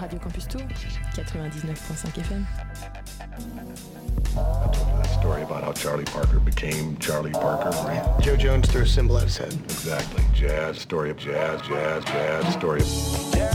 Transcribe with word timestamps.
Radio 0.00 0.18
Campus 0.18 0.46
Tour, 0.46 0.62
99.5 0.62 2.12
FM. 2.22 2.46
I 4.36 4.72
told 4.72 4.88
you 4.88 4.96
that 4.96 5.20
story 5.20 5.42
about 5.42 5.62
how 5.62 5.72
Charlie 5.72 6.04
Parker 6.04 6.40
became 6.40 6.96
Charlie 6.96 7.32
Parker, 7.32 7.70
right? 7.86 8.16
Joe 8.20 8.36
Jones 8.36 8.70
threw 8.70 8.82
a 8.82 8.86
symbol 8.86 9.18
at 9.18 9.24
his 9.24 9.36
head. 9.36 9.52
Exactly. 9.52 10.24
Jazz, 10.32 10.78
story 10.78 11.10
of 11.10 11.18
jazz, 11.18 11.60
jazz, 11.62 12.04
jazz, 12.04 12.54
story 12.54 12.80
of... 12.80 13.49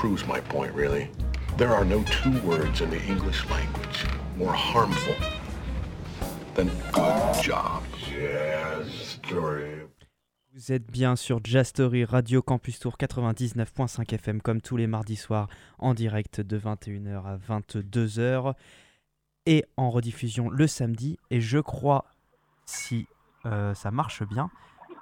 proves 0.00 0.26
my 0.26 0.40
point, 0.40 0.72
really. 0.74 1.10
There 1.58 1.74
are 1.74 1.84
no 1.84 2.02
two 2.04 2.40
words 2.42 2.80
in 2.80 2.88
the 2.88 3.02
English 3.06 3.44
language 3.50 4.06
more 4.34 4.54
harmful 4.54 5.14
than 6.54 6.70
good 6.90 7.42
job. 7.42 7.82
Jazz 8.08 8.88
story. 9.22 9.82
Vous 10.54 10.72
êtes 10.72 10.90
bien 10.90 11.16
sur 11.16 11.40
Jazz 11.44 11.68
Story 11.68 12.06
Radio 12.06 12.40
Campus 12.40 12.78
Tour 12.78 12.96
99.5 12.98 14.14
FM 14.14 14.40
comme 14.40 14.62
tous 14.62 14.78
les 14.78 14.86
mardis 14.86 15.16
soirs 15.16 15.48
en 15.78 15.92
direct 15.92 16.40
de 16.40 16.58
21h 16.58 17.26
à 17.26 17.36
22h 17.36 18.54
et 19.44 19.66
en 19.76 19.90
rediffusion 19.90 20.48
le 20.48 20.66
samedi. 20.66 21.18
Et 21.30 21.42
je 21.42 21.58
crois, 21.58 22.06
si 22.64 23.06
euh, 23.44 23.74
ça 23.74 23.90
marche 23.90 24.22
bien, 24.26 24.50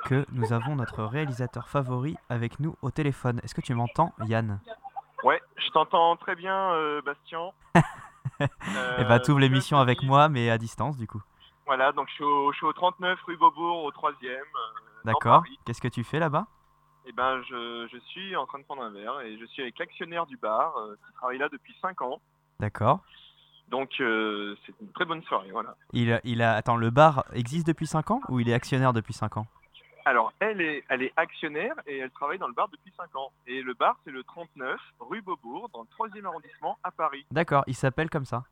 que 0.05 0.27
nous 0.33 0.53
avons 0.53 0.77
notre 0.77 1.05
réalisateur 1.05 1.69
favori 1.69 2.17
avec 2.29 2.61
nous 2.61 2.75
au 2.83 2.91
téléphone. 2.91 3.41
Est-ce 3.43 3.55
que 3.55 3.61
tu 3.61 3.75
m'entends, 3.75 4.13
Yann? 4.27 4.61
Je 5.69 5.73
t'entends 5.73 6.17
très 6.17 6.35
bien, 6.35 6.73
euh, 6.73 7.01
Bastien. 7.03 7.51
Eh 8.41 9.05
bah, 9.05 9.19
tu 9.19 9.37
l'émission 9.37 9.79
avec 9.79 10.03
moi, 10.05 10.29
mais 10.29 10.49
à 10.49 10.59
distance 10.59 10.97
du 10.97 11.09
coup. 11.09 11.21
Voilà, 11.67 11.91
donc 11.91 12.09
je 12.09 12.15
suis 12.15 12.25
au, 12.25 12.53
je 12.53 12.57
suis 12.59 12.67
au 12.67 12.73
39 12.73 13.19
rue 13.27 13.37
Beaubourg, 13.37 13.83
au 13.83 13.91
3 13.91 14.13
e 14.13 14.15
D'accord. 15.05 15.43
Qu'est-ce 15.65 15.81
que 15.81 15.89
tu 15.89 16.05
fais 16.05 16.21
là-bas? 16.21 16.47
Et 17.07 17.13
ben, 17.13 17.43
je, 17.49 17.89
je 17.91 17.99
suis 17.99 18.37
en 18.37 18.47
train 18.47 18.61
de 18.61 18.65
prendre 18.65 18.83
un 18.83 18.91
verre 18.91 19.21
et 19.23 19.37
je 19.39 19.45
suis 19.47 19.63
avec 19.63 19.77
l'actionnaire 19.79 20.27
du 20.27 20.37
bar 20.37 20.77
euh, 20.77 20.95
qui 20.95 21.13
travaille 21.15 21.39
là 21.39 21.49
depuis 21.49 21.75
5 21.83 22.01
ans. 22.03 22.21
D'accord. 22.61 23.01
Donc, 23.69 23.91
euh, 24.01 24.57
c'est 24.65 24.75
une 24.81 24.93
très 24.93 25.05
bonne 25.05 25.23
soirée, 25.25 25.51
voilà. 25.51 25.75
Il, 25.93 26.21
il 26.23 26.41
a... 26.43 26.55
Attends, 26.55 26.77
le 26.77 26.91
bar 26.91 27.25
existe 27.33 27.67
depuis 27.67 27.87
5 27.89 28.11
ans 28.13 28.21
ou 28.29 28.39
il 28.39 28.49
est 28.49 28.55
actionnaire 28.55 28.93
depuis 28.93 29.15
5 29.15 29.39
ans? 29.39 29.47
Alors, 30.09 30.33
elle 30.41 30.63
est, 30.63 30.85
elle 30.89 31.03
est 31.03 31.13
actionnaire 31.19 31.75
et 31.87 31.99
elle 31.99 32.11
travaille 32.11 32.39
dans 32.39 32.49
le 32.49 32.55
bar 32.55 32.69
depuis 32.69 32.91
5 32.97 33.15
ans. 33.15 33.31
Et 33.47 33.61
le 33.61 33.75
bar, 33.75 33.95
c'est 34.05 34.11
le 34.11 34.23
39 34.25 34.81
rue 35.01 35.21
Beaubourg, 35.21 35.69
dans 35.75 35.83
le 35.83 35.89
3e 36.09 36.25
arrondissement 36.25 36.79
à 36.83 36.91
Paris. 36.91 37.27
D'accord, 37.31 37.63
il 37.67 37.75
s'appelle 37.75 38.09
comme 38.09 38.25
ça. 38.25 38.43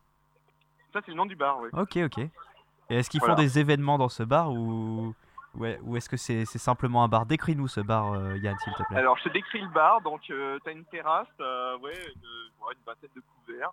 Ça, 0.93 1.01
c'est 1.07 1.13
le 1.13 1.17
nom 1.17 1.25
du 1.25 1.35
bar, 1.35 1.59
oui. 1.61 1.71
Ok, 1.73 1.97
ok. 1.97 2.19
Et 2.19 2.97
est-ce 2.99 3.09
qu'ils 3.09 3.21
Voilà. 3.21 3.37
font 3.37 3.41
des 3.41 3.59
événements 3.59 3.97
dans 3.97 4.11
ce 4.11 4.23
bar 4.23 4.53
ou, 4.53 5.15
ouais, 5.55 5.79
ou 5.83 5.97
est-ce 5.97 6.11
que 6.11 6.19
c'est 6.19 6.45
simplement 6.45 7.03
un 7.05 7.09
bar? 7.09 7.25
Décris-nous 7.25 7.69
ce 7.69 7.81
bar, 7.81 8.13
euh, 8.13 8.37
Yann, 8.37 8.59
s'il 8.59 8.75
te 8.75 8.83
plaît. 8.83 8.99
Alors, 8.99 9.17
je 9.17 9.25
te 9.25 9.29
décris 9.31 9.63
le 9.63 9.69
bar. 9.69 10.03
Donc, 10.03 10.21
tu 10.21 10.35
as 10.35 10.71
une 10.71 10.85
terrasse, 10.85 11.29
t'as, 11.39 11.77
ouais, 11.79 11.95
une, 11.95 12.67
ouais, 12.67 12.75
une 12.75 12.85
vingtaine 12.85 13.11
de 13.17 13.23
couverts. 13.47 13.71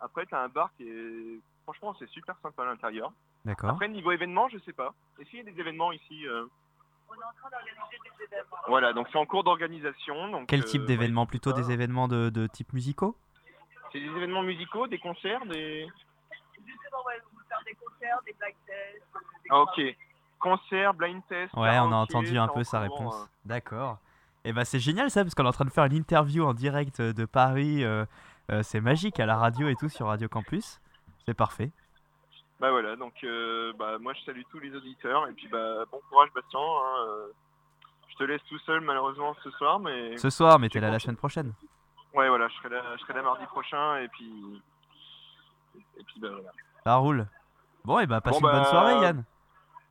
Après, 0.00 0.24
tu 0.24 0.34
as 0.34 0.40
un 0.40 0.48
bar 0.48 0.70
qui 0.78 0.88
est... 0.88 1.40
Franchement, 1.64 1.94
c'est 1.98 2.08
super 2.08 2.36
sympa 2.42 2.62
à 2.62 2.66
l'intérieur. 2.66 3.12
D'accord. 3.44 3.68
Après, 3.68 3.86
niveau 3.88 4.12
événement, 4.12 4.48
je 4.48 4.56
sais 4.60 4.72
pas. 4.72 4.94
Est-ce 5.18 5.28
qu'il 5.28 5.40
y 5.40 5.42
a 5.42 5.52
des 5.52 5.60
événements 5.60 5.92
ici 5.92 6.26
euh 7.10 8.42
Voilà, 8.68 8.92
donc 8.92 9.08
c'est 9.12 9.18
en 9.18 9.26
cours 9.26 9.44
d'organisation. 9.44 10.28
donc, 10.30 10.46
Quel 10.48 10.60
euh, 10.60 10.64
type 10.64 10.82
ouais, 10.82 10.86
d'événements 10.88 11.26
Plutôt 11.26 11.52
des 11.52 11.70
événements 11.70 12.08
de, 12.08 12.30
de 12.30 12.46
type 12.46 12.72
musicaux? 12.72 13.16
C'est 13.92 14.00
des 14.00 14.06
événements 14.06 14.42
musicaux, 14.42 14.86
des 14.86 14.98
concerts, 14.98 15.44
des... 15.46 15.86
Justement, 16.66 16.98
ouais, 17.06 17.14
vous 17.32 17.40
faire 17.48 17.58
des 17.64 17.74
concerts, 17.74 18.20
des 18.26 18.34
black 18.38 18.54
tests. 18.66 19.02
euh, 19.16 19.18
des 19.42 19.48
Ah, 19.50 19.60
ok. 19.60 19.80
Concerts, 20.40 20.94
blind 20.94 21.22
test. 21.28 21.54
Ouais, 21.54 21.78
on 21.78 21.90
a 21.92 21.96
entendu 21.96 22.36
un 22.38 22.44
en 22.44 22.48
peu 22.48 22.62
sa 22.64 22.86
cours, 22.86 22.98
réponse. 22.98 23.14
euh. 23.22 23.26
D'accord. 23.46 23.98
Et 24.44 24.52
bah 24.52 24.64
c'est 24.64 24.78
génial 24.78 25.10
ça, 25.10 25.24
parce 25.24 25.34
qu'on 25.34 25.44
est 25.44 25.48
en 25.48 25.52
train 25.52 25.64
de 25.64 25.70
faire 25.70 25.84
une 25.84 25.94
interview 25.94 26.44
en 26.44 26.54
direct 26.54 27.00
de 27.00 27.24
Paris. 27.24 27.82
euh, 27.84 28.04
euh, 28.50 28.62
c'est 28.62 28.80
magique 28.80 29.18
à 29.20 29.26
la 29.26 29.36
radio 29.36 29.68
et 29.68 29.74
tout 29.74 29.88
sur 29.88 30.06
Radio 30.06 30.28
Campus. 30.28 30.80
C'est 31.26 31.34
parfait. 31.34 31.70
Bah 32.60 32.70
voilà, 32.72 32.96
donc 32.96 33.14
euh, 33.22 33.72
bah, 33.78 33.98
moi 33.98 34.12
je 34.14 34.24
salue 34.24 34.42
tous 34.50 34.58
les 34.58 34.74
auditeurs 34.74 35.28
et 35.28 35.32
puis 35.32 35.46
bah 35.48 35.84
bon 35.92 36.00
courage 36.08 36.30
Bastien. 36.34 36.58
hein, 36.58 37.06
euh, 37.06 37.28
je 38.08 38.16
te 38.16 38.24
laisse 38.24 38.42
tout 38.48 38.58
seul 38.60 38.80
malheureusement 38.80 39.36
ce 39.44 39.50
soir, 39.52 39.78
mais 39.78 40.16
Ce 40.16 40.28
soir, 40.28 40.58
mais 40.58 40.68
t'es 40.68 40.80
là 40.80 40.90
la 40.90 40.98
semaine 40.98 41.16
prochaine. 41.16 41.52
ouais 42.14 42.28
voilà, 42.28 42.48
je 42.48 42.54
serai 42.56 42.70
là, 42.70 42.82
je 42.96 43.02
serai 43.02 43.14
là 43.14 43.22
mardi 43.22 43.46
prochain 43.46 43.98
et 43.98 44.08
puis 44.08 44.60
et 45.98 46.02
puis 46.04 46.20
bah 46.20 46.30
voilà. 46.32 46.50
Ça 46.84 46.96
roule. 46.96 47.26
Bon, 47.84 48.00
et 48.00 48.06
bah 48.06 48.20
passe 48.20 48.40
Bon, 48.40 48.48
une 48.48 48.52
bonne 48.52 48.62
bah, 48.64 48.70
soirée, 48.70 48.94
Yann. 49.02 49.24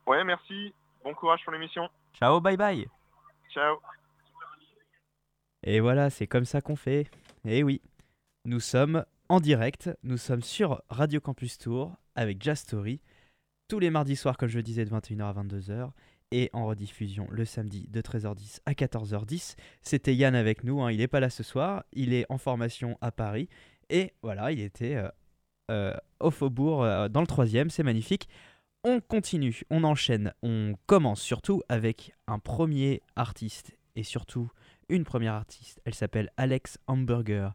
Ouais 0.05 0.23
merci, 0.25 0.73
bon 1.05 1.13
courage 1.13 1.41
pour 1.45 1.53
l'émission. 1.53 1.89
Ciao, 2.15 2.41
bye 2.41 2.57
bye. 2.57 2.85
Ciao. 3.49 3.79
Et 5.63 5.79
voilà, 5.79 6.09
c'est 6.09 6.27
comme 6.27 6.45
ça 6.45 6.59
qu'on 6.61 6.75
fait. 6.75 7.09
Et 7.45 7.63
oui, 7.63 7.81
nous 8.43 8.59
sommes 8.59 9.05
en 9.29 9.39
direct, 9.39 9.89
nous 10.03 10.17
sommes 10.17 10.41
sur 10.41 10.81
Radio 10.89 11.19
Campus 11.19 11.57
Tour 11.57 11.95
avec 12.15 12.41
Jazz 12.41 12.59
Story, 12.59 13.01
tous 13.67 13.79
les 13.79 13.89
mardis 13.89 14.15
soirs, 14.15 14.37
comme 14.37 14.49
je 14.49 14.57
le 14.57 14.63
disais, 14.63 14.85
de 14.85 14.89
21h 14.89 15.23
à 15.23 15.33
22h, 15.33 15.89
et 16.31 16.49
en 16.53 16.65
rediffusion 16.65 17.27
le 17.29 17.45
samedi 17.45 17.87
de 17.89 18.01
13h10 18.01 18.59
à 18.65 18.71
14h10. 18.71 19.55
C'était 19.81 20.15
Yann 20.15 20.35
avec 20.35 20.63
nous, 20.63 20.81
hein, 20.81 20.91
il 20.91 20.99
n'est 20.99 21.07
pas 21.07 21.19
là 21.19 21.29
ce 21.29 21.43
soir, 21.43 21.83
il 21.93 22.13
est 22.13 22.25
en 22.29 22.37
formation 22.37 22.97
à 23.01 23.11
Paris, 23.11 23.49
et 23.89 24.13
voilà, 24.21 24.51
il 24.51 24.61
était 24.61 24.95
euh, 24.95 25.09
euh, 25.71 25.93
au 26.19 26.31
Faubourg, 26.31 26.83
euh, 26.83 27.09
dans 27.09 27.21
le 27.21 27.27
troisième, 27.27 27.69
c'est 27.69 27.83
magnifique. 27.83 28.29
On 28.83 29.01
continue, 29.01 29.63
on 29.69 29.83
enchaîne, 29.83 30.33
on 30.41 30.75
commence 30.85 31.21
surtout 31.21 31.61
avec 31.67 32.13
un 32.27 32.39
premier 32.39 33.01
artiste, 33.15 33.75
et 33.95 34.03
surtout 34.03 34.49
une 34.89 35.03
première 35.03 35.33
artiste. 35.33 35.81
Elle 35.83 35.95
s'appelle 35.95 36.31
Alex 36.37 36.77
Hamburger. 36.87 37.53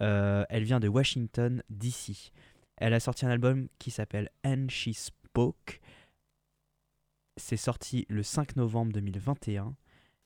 Euh, 0.00 0.44
elle 0.48 0.64
vient 0.64 0.80
de 0.80 0.88
Washington, 0.88 1.62
D.C. 1.70 2.32
Elle 2.76 2.94
a 2.94 3.00
sorti 3.00 3.26
un 3.26 3.30
album 3.30 3.68
qui 3.78 3.90
s'appelle 3.90 4.30
And 4.44 4.66
She 4.68 4.90
Spoke. 4.92 5.80
C'est 7.36 7.56
sorti 7.56 8.06
le 8.08 8.22
5 8.22 8.56
novembre 8.56 8.92
2021. 8.92 9.76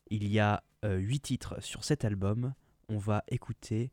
Il 0.08 0.28
y 0.28 0.38
a 0.40 0.62
8 0.84 1.20
titres 1.20 1.62
sur 1.62 1.84
cet 1.84 2.04
album. 2.04 2.54
On 2.88 2.98
va 2.98 3.24
écouter 3.28 3.90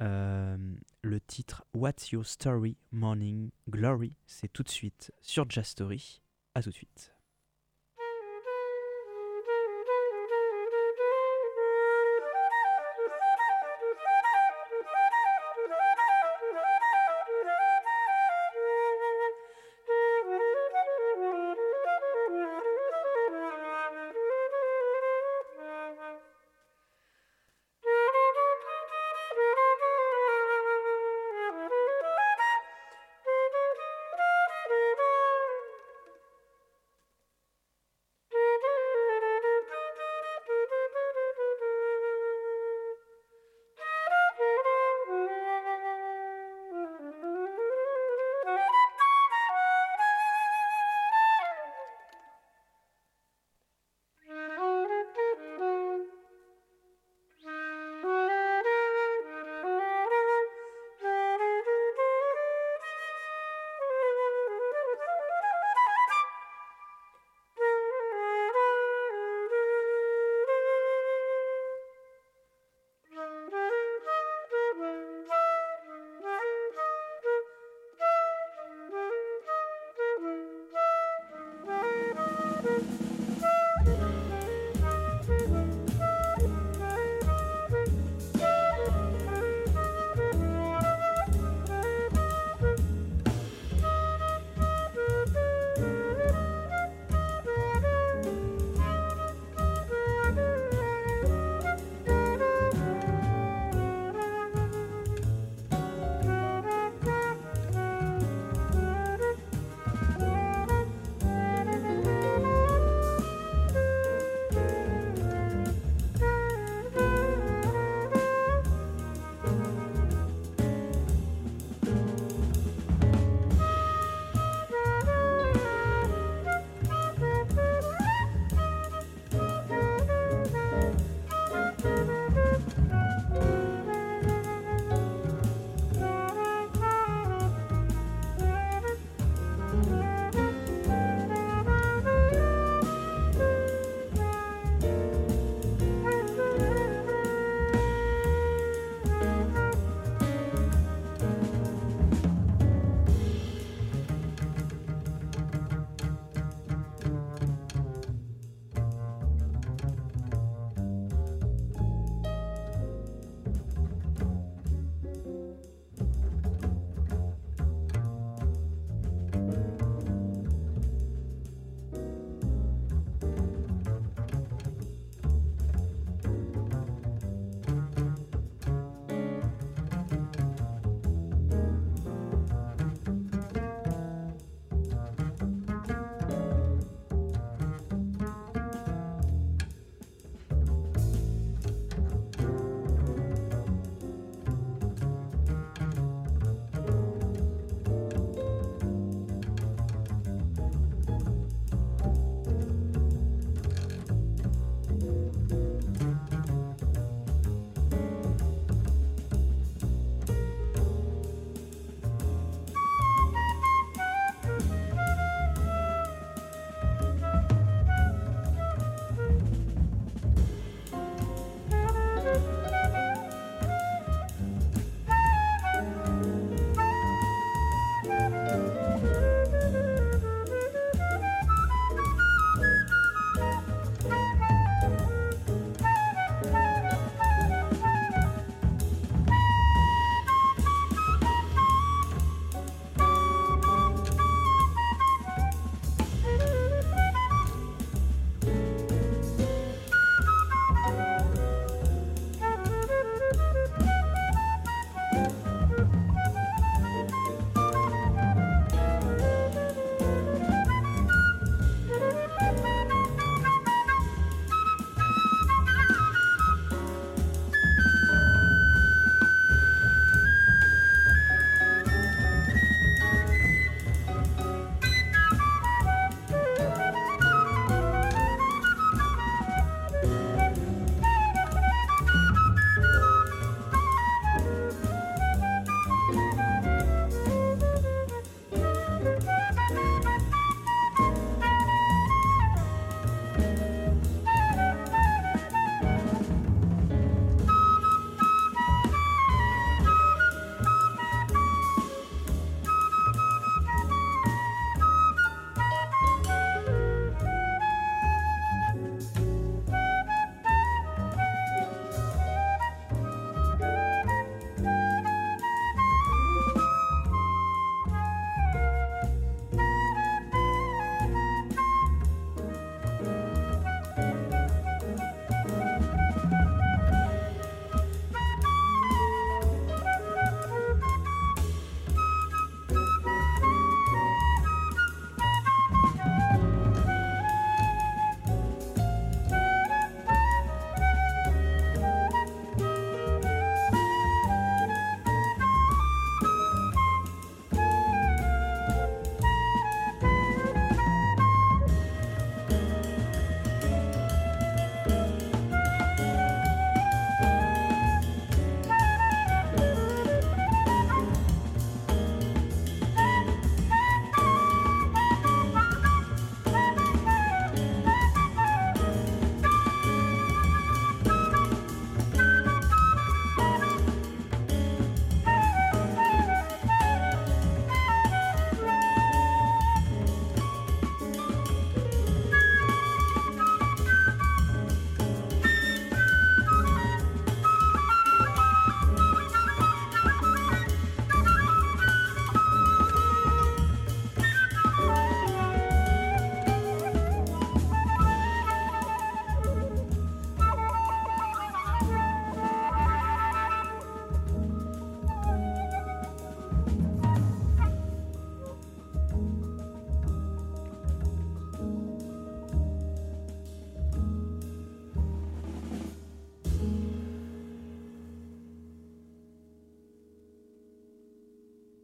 euh, 0.00 0.56
le 1.02 1.20
titre 1.20 1.64
What's 1.72 2.10
Your 2.10 2.26
Story 2.26 2.76
Morning 2.92 3.50
Glory. 3.70 4.14
C'est 4.26 4.52
tout 4.52 4.62
de 4.62 4.68
suite 4.68 5.12
sur 5.20 5.48
Jazz 5.48 5.66
Story. 5.66 6.20
A 6.54 6.62
tout 6.62 6.70
de 6.70 6.74
suite. 6.74 7.15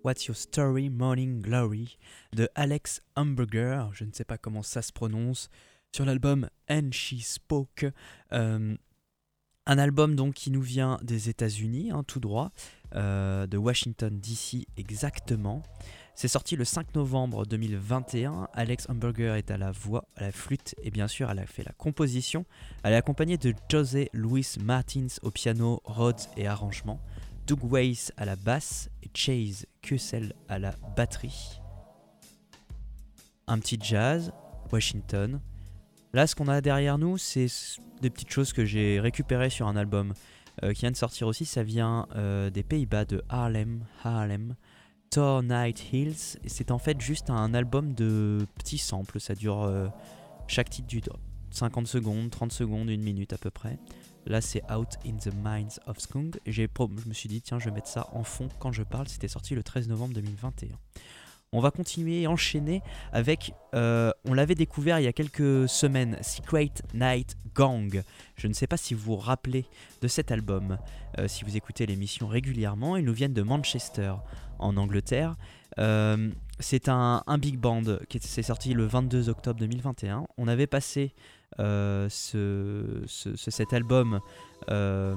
What's 0.05 0.27
Your 0.27 0.37
Story, 0.37 0.91
Morning 0.91 1.41
Glory 1.41 1.99
de 2.33 2.49
Alex 2.55 3.03
Hamburger, 3.15 3.91
je 3.93 4.05
ne 4.05 4.13
sais 4.13 4.25
pas 4.25 4.39
comment 4.39 4.63
ça 4.63 4.83
se 4.83 4.93
prononce, 4.93 5.49
sur 5.95 6.05
l'album 6.05 6.49
And 6.69 6.91
She 6.93 7.21
Spoke. 7.21 7.87
Euh, 8.33 8.77
un 9.67 9.79
album 9.79 10.17
donc 10.17 10.35
qui 10.35 10.51
nous 10.51 10.61
vient 10.61 10.99
des 11.03 11.29
États-Unis, 11.29 11.93
hein, 11.93 12.03
tout 12.05 12.19
droit, 12.19 12.51
euh, 12.97 13.47
de 13.47 13.57
Washington 13.57 14.19
DC 14.19 14.67
exactement. 14.77 15.63
C'est 16.15 16.29
sorti 16.29 16.57
le 16.57 16.65
5 16.65 16.95
novembre 16.95 17.47
2021. 17.47 18.49
Alex 18.53 18.89
Hamburger 18.91 19.37
est 19.37 19.51
à 19.51 19.57
la 19.57 19.71
voix, 19.71 20.05
à 20.17 20.23
la 20.23 20.33
flûte 20.33 20.75
et 20.83 20.91
bien 20.91 21.09
sûr 21.09 21.31
elle 21.31 21.39
a 21.39 21.47
fait 21.47 21.65
la 21.65 21.73
composition. 21.73 22.45
Elle 22.83 22.93
est 22.93 22.97
accompagnée 22.97 23.39
de 23.39 23.55
José 23.71 24.11
Luis 24.13 24.57
Martins 24.61 25.07
au 25.23 25.31
piano, 25.31 25.81
Rhodes 25.85 26.21
et 26.37 26.47
arrangement, 26.47 27.01
Doug 27.47 27.61
Weiss 27.65 28.13
à 28.17 28.25
la 28.25 28.37
basse 28.37 28.91
et 29.03 29.11
Chase 29.15 29.67
Kussel 29.83 30.35
à 30.49 30.59
la 30.59 30.73
batterie. 30.97 31.61
Un 33.47 33.59
petit 33.59 33.79
jazz, 33.81 34.33
Washington. 34.73 35.41
Là, 36.13 36.27
ce 36.27 36.35
qu'on 36.35 36.49
a 36.49 36.61
derrière 36.61 36.99
nous, 36.99 37.19
c'est 37.19 37.49
des 38.01 38.11
petites 38.11 38.31
choses 38.31 38.53
que 38.53 38.65
j'ai 38.65 39.01
récupérées 39.01 39.51
sur 39.51 39.67
un 39.67 39.77
album 39.77 40.15
euh, 40.63 40.73
qui 40.73 40.81
vient 40.83 40.91
de 40.91 40.97
sortir 40.97 41.27
aussi. 41.27 41.45
Ça 41.45 41.63
vient 41.63 42.07
euh, 42.15 42.51
des 42.51 42.63
Pays-Bas 42.63 43.05
de 43.05 43.23
Harlem, 43.29 43.85
Harlem. 44.05 44.55
Tor 45.11 45.43
Night 45.43 45.93
Hills. 45.93 46.39
C'est 46.47 46.71
en 46.71 46.79
fait 46.79 46.99
juste 47.01 47.29
un 47.29 47.53
album 47.53 47.93
de 47.93 48.47
petits 48.57 48.79
samples. 48.79 49.21
Ça 49.21 49.35
dure. 49.35 49.63
euh, 49.63 49.89
chaque 50.47 50.71
titre 50.71 50.89
dure 50.89 51.19
50 51.51 51.87
secondes, 51.87 52.31
30 52.31 52.53
secondes, 52.53 52.89
une 52.89 53.03
minute 53.03 53.33
à 53.33 53.39
peu 53.39 53.51
près. 53.51 53.79
Là, 54.27 54.41
c'est 54.41 54.63
Out 54.73 54.99
in 55.07 55.17
the 55.17 55.35
Minds 55.35 55.81
of 55.87 55.99
Skunk. 55.99 56.39
J'ai 56.47 56.69
je 56.79 57.09
me 57.09 57.13
suis 57.15 57.29
dit, 57.29 57.43
tiens, 57.43 57.59
je 57.59 57.67
vais 57.67 57.71
mettre 57.75 57.89
ça 57.89 58.09
en 58.13 58.23
fond 58.23 58.49
quand 58.61 58.73
je 58.73 58.83
parle. 58.83 59.09
C'était 59.09 59.29
sorti 59.29 59.55
le 59.55 59.63
13 59.63 59.89
novembre 59.89 60.15
2021. 60.15 60.69
On 61.55 61.61
va 61.61 61.71
continuer 61.71 62.23
et 62.23 62.27
enchaîner 62.27 62.81
avec. 63.13 63.53
euh, 63.75 64.11
on 64.25 64.33
l'avait 64.33 64.55
découvert 64.55 65.01
il 65.01 65.03
y 65.05 65.07
a 65.09 65.13
quelques 65.13 65.69
semaines, 65.69 66.17
Secret 66.23 66.71
Night 66.95 67.37
Gang. 67.55 68.03
Je 68.37 68.47
ne 68.47 68.55
sais 68.55 68.67
pas 68.67 68.79
si 68.79 68.95
vous 68.95 69.03
vous 69.03 69.17
rappelez 69.17 69.67
de 70.01 70.09
cet 70.09 70.31
album. 70.31 70.79
euh, 71.19 71.29
si 71.29 71.45
vous 71.45 71.55
écoutez 71.59 71.85
l'émission 71.85 72.27
régulièrement, 72.27 72.97
ils 72.97 73.05
nous 73.05 73.13
viennent 73.13 73.35
de 73.35 73.43
Manchester, 73.43 74.15
en 74.59 74.77
Angleterre. 74.79 75.37
Euh, 75.79 76.31
c'est 76.59 76.89
un, 76.89 77.23
big 77.39 77.59
band 77.59 77.83
qui 78.09 78.17
est- 78.19 78.27
s'est 78.27 78.43
sorti 78.43 78.73
le 78.73 78.87
22 78.87 79.29
octobre 79.29 79.59
2021. 79.61 80.27
On 80.39 80.49
avait 80.49 80.67
passé 80.67 81.13
ce, 81.59 83.03
ce- 83.07 83.37
ce- 83.37 83.51
cet 83.51 83.73
album 83.73 84.21
euh, 84.71 85.15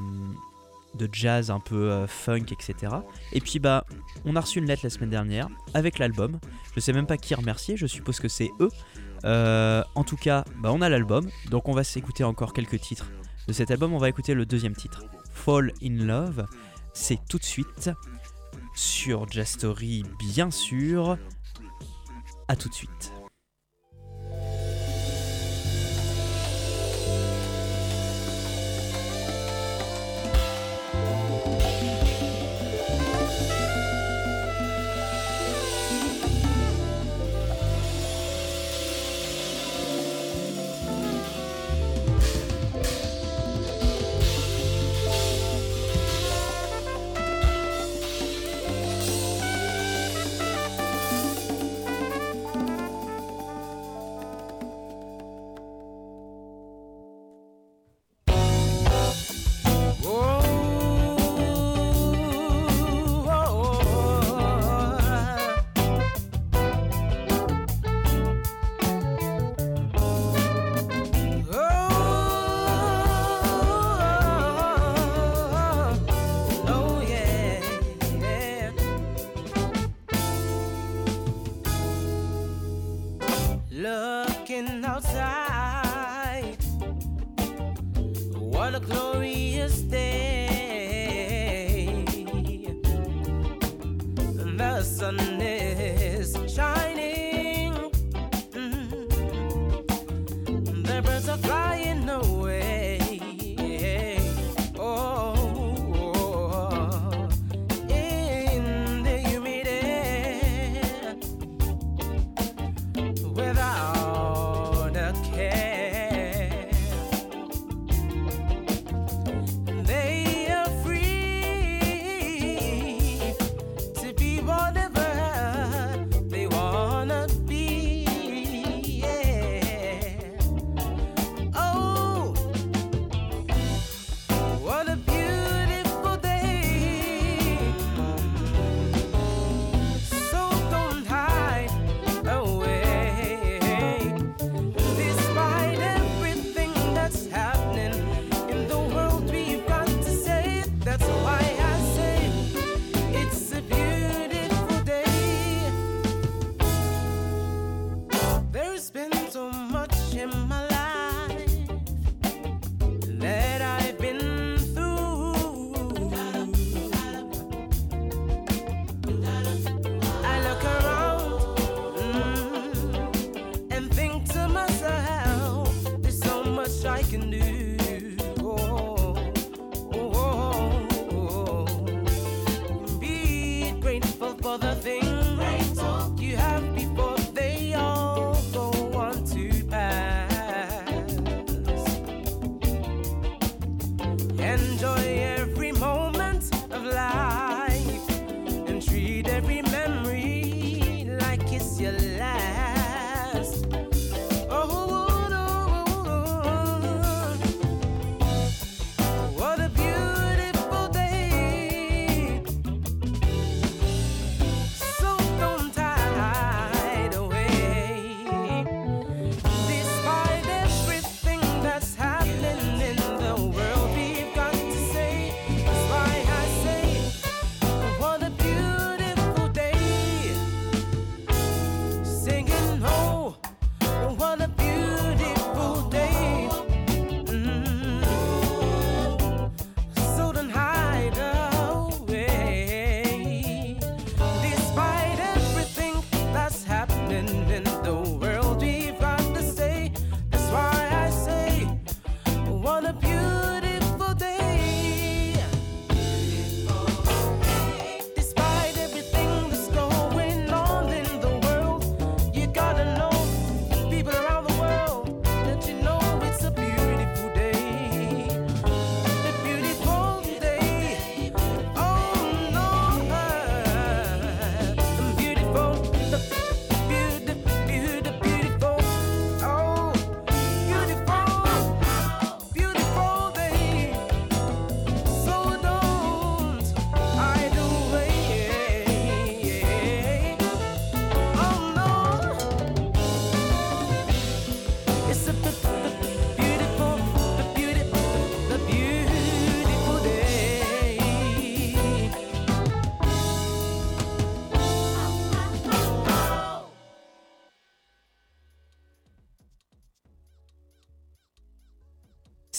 de 0.95 1.09
jazz 1.11 1.51
un 1.51 1.59
peu 1.59 1.91
euh, 1.91 2.07
funk, 2.07 2.45
etc. 2.51 2.93
Et 3.33 3.41
puis 3.41 3.59
bah, 3.59 3.85
on 4.25 4.35
a 4.35 4.41
reçu 4.41 4.59
une 4.59 4.65
lettre 4.65 4.81
la 4.83 4.89
semaine 4.89 5.09
dernière 5.09 5.47
avec 5.73 5.99
l'album. 5.99 6.39
Je 6.75 6.79
sais 6.79 6.93
même 6.93 7.07
pas 7.07 7.17
qui 7.17 7.35
remercier, 7.35 7.75
je 7.77 7.85
suppose 7.87 8.19
que 8.19 8.27
c'est 8.29 8.51
eux. 8.59 8.69
Euh, 9.25 9.83
en 9.95 10.03
tout 10.03 10.17
cas, 10.17 10.43
bah, 10.61 10.71
on 10.71 10.81
a 10.81 10.89
l'album, 10.89 11.29
donc 11.49 11.67
on 11.67 11.73
va 11.73 11.83
s'écouter 11.83 12.23
encore 12.23 12.53
quelques 12.53 12.79
titres 12.79 13.09
de 13.47 13.53
cet 13.53 13.71
album. 13.71 13.93
On 13.93 13.97
va 13.97 14.09
écouter 14.09 14.33
le 14.33 14.45
deuxième 14.45 14.75
titre, 14.75 15.03
Fall 15.31 15.71
in 15.83 16.05
Love. 16.05 16.45
C'est 16.93 17.19
tout 17.27 17.37
de 17.39 17.43
suite 17.43 17.89
sur 18.75 19.27
Jazz 19.29 19.47
Story, 19.49 20.03
bien 20.19 20.51
sûr. 20.51 21.17
À 22.47 22.55
tout 22.55 22.69
de 22.69 22.73
suite. 22.73 23.11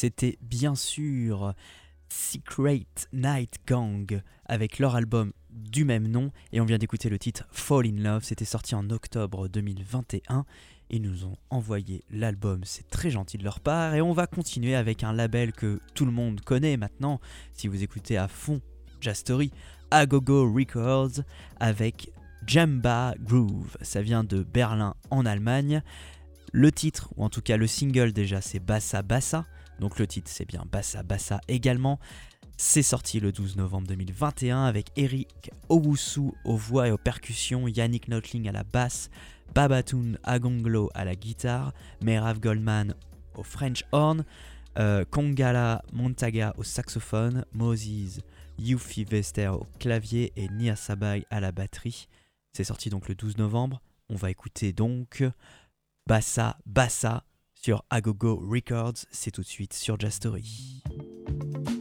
C'était 0.06 0.38
bien 0.40 0.76
sûr 0.76 1.52
Secret 2.08 2.86
Night 3.12 3.56
Gang 3.66 4.22
avec 4.44 4.78
leur 4.78 4.94
album 4.94 5.32
du 5.50 5.84
même 5.84 6.06
nom 6.06 6.30
et 6.52 6.60
on 6.60 6.64
vient 6.64 6.78
d'écouter 6.78 7.08
le 7.08 7.18
titre 7.18 7.48
Fall 7.50 7.88
in 7.88 8.00
Love. 8.00 8.22
C'était 8.22 8.44
sorti 8.44 8.76
en 8.76 8.88
octobre 8.90 9.48
2021. 9.48 10.46
Ils 10.90 11.02
nous 11.02 11.24
ont 11.24 11.36
envoyé 11.50 12.04
l'album, 12.08 12.60
c'est 12.62 12.88
très 12.88 13.10
gentil 13.10 13.36
de 13.36 13.42
leur 13.42 13.58
part. 13.58 13.96
Et 13.96 14.00
on 14.00 14.12
va 14.12 14.28
continuer 14.28 14.76
avec 14.76 15.02
un 15.02 15.12
label 15.12 15.50
que 15.50 15.80
tout 15.94 16.04
le 16.04 16.12
monde 16.12 16.40
connaît 16.40 16.76
maintenant, 16.76 17.20
si 17.52 17.66
vous 17.66 17.82
écoutez 17.82 18.16
à 18.16 18.28
fond 18.28 18.60
Jastory, 19.00 19.50
Agogo 19.90 20.52
Records, 20.52 21.24
avec 21.58 22.12
Jamba 22.46 23.16
Groove. 23.18 23.76
Ça 23.80 24.02
vient 24.02 24.22
de 24.22 24.44
Berlin 24.44 24.94
en 25.10 25.26
Allemagne. 25.26 25.82
Le 26.52 26.70
titre, 26.70 27.12
ou 27.16 27.24
en 27.24 27.28
tout 27.28 27.42
cas 27.42 27.56
le 27.56 27.66
single 27.66 28.12
déjà, 28.12 28.40
c'est 28.40 28.60
Bassa 28.60 29.02
Bassa. 29.02 29.46
Donc 29.80 29.98
le 29.98 30.06
titre, 30.06 30.30
c'est 30.32 30.46
bien 30.46 30.64
Bassa 30.70 31.02
Bassa 31.02 31.40
également. 31.48 31.98
C'est 32.58 32.82
sorti 32.82 33.20
le 33.20 33.32
12 33.32 33.56
novembre 33.56 33.86
2021 33.88 34.64
avec 34.64 34.90
Eric 34.96 35.50
Owusu 35.68 36.32
aux 36.44 36.56
voix 36.56 36.88
et 36.88 36.90
aux 36.90 36.98
percussions, 36.98 37.68
Yannick 37.68 38.08
Notling 38.08 38.48
à 38.48 38.52
la 38.52 38.64
basse, 38.64 39.10
Babatun 39.54 40.14
Agonglo 40.24 40.90
à 40.94 41.04
la 41.04 41.14
guitare, 41.14 41.74
Merav 42.02 42.40
Goldman 42.40 42.94
au 43.34 43.42
French 43.42 43.84
horn, 43.92 44.24
euh, 44.78 45.04
Kongala 45.04 45.82
Montaga 45.92 46.54
au 46.56 46.62
saxophone, 46.62 47.44
Moses 47.52 48.20
Yuffie 48.58 49.04
Vester 49.04 49.48
au 49.48 49.66
clavier 49.78 50.32
et 50.36 50.48
Nia 50.48 50.76
Sabai 50.76 51.26
à 51.30 51.40
la 51.40 51.52
batterie. 51.52 52.08
C'est 52.54 52.64
sorti 52.64 52.88
donc 52.88 53.08
le 53.08 53.14
12 53.14 53.36
novembre. 53.36 53.82
On 54.08 54.16
va 54.16 54.30
écouter 54.30 54.72
donc 54.72 55.22
Bassa 56.06 56.56
Bassa 56.64 57.24
sur 57.66 57.82
Agogo 57.90 58.36
Records. 58.36 59.06
C'est 59.10 59.32
tout 59.32 59.40
de 59.40 59.46
suite 59.46 59.72
sur 59.72 59.98
Jastory. 59.98 60.84
oui, 60.88 61.75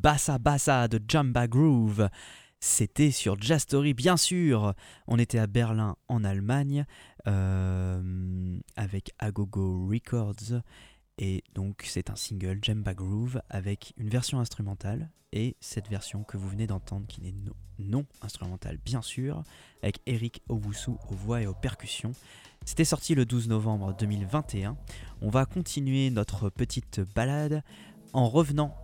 Bassa 0.00 0.38
Bassa 0.38 0.88
de 0.88 0.98
Jamba 1.06 1.46
Groove. 1.46 2.08
C'était 2.58 3.10
sur 3.10 3.38
Jastory, 3.40 3.92
bien 3.92 4.16
sûr. 4.16 4.74
On 5.06 5.18
était 5.18 5.38
à 5.38 5.46
Berlin, 5.46 5.96
en 6.08 6.24
Allemagne, 6.24 6.86
euh, 7.26 8.58
avec 8.76 9.12
Agogo 9.18 9.86
Records. 9.90 10.62
Et 11.18 11.44
donc, 11.54 11.84
c'est 11.86 12.08
un 12.08 12.16
single, 12.16 12.58
Jamba 12.62 12.94
Groove, 12.94 13.42
avec 13.50 13.92
une 13.98 14.08
version 14.08 14.40
instrumentale. 14.40 15.10
Et 15.32 15.56
cette 15.60 15.88
version 15.88 16.24
que 16.24 16.38
vous 16.38 16.48
venez 16.48 16.66
d'entendre, 16.66 17.06
qui 17.06 17.20
n'est 17.20 17.32
no- 17.32 17.54
non 17.78 18.06
instrumentale, 18.22 18.78
bien 18.82 19.02
sûr, 19.02 19.44
avec 19.82 20.00
Eric 20.06 20.42
Owusu 20.48 20.92
aux 21.10 21.14
voix 21.14 21.42
et 21.42 21.46
aux 21.46 21.54
percussions. 21.54 22.12
C'était 22.64 22.84
sorti 22.86 23.14
le 23.14 23.26
12 23.26 23.48
novembre 23.48 23.94
2021. 23.98 24.76
On 25.20 25.28
va 25.28 25.44
continuer 25.44 26.08
notre 26.10 26.48
petite 26.48 27.00
balade 27.14 27.62
en 28.12 28.28
revenant 28.28 28.74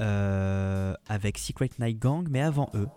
euh, 0.00 0.94
avec 1.08 1.38
Secret 1.38 1.70
Night 1.78 1.98
Gang, 1.98 2.26
mais 2.30 2.40
avant 2.40 2.70
eux, 2.74 2.88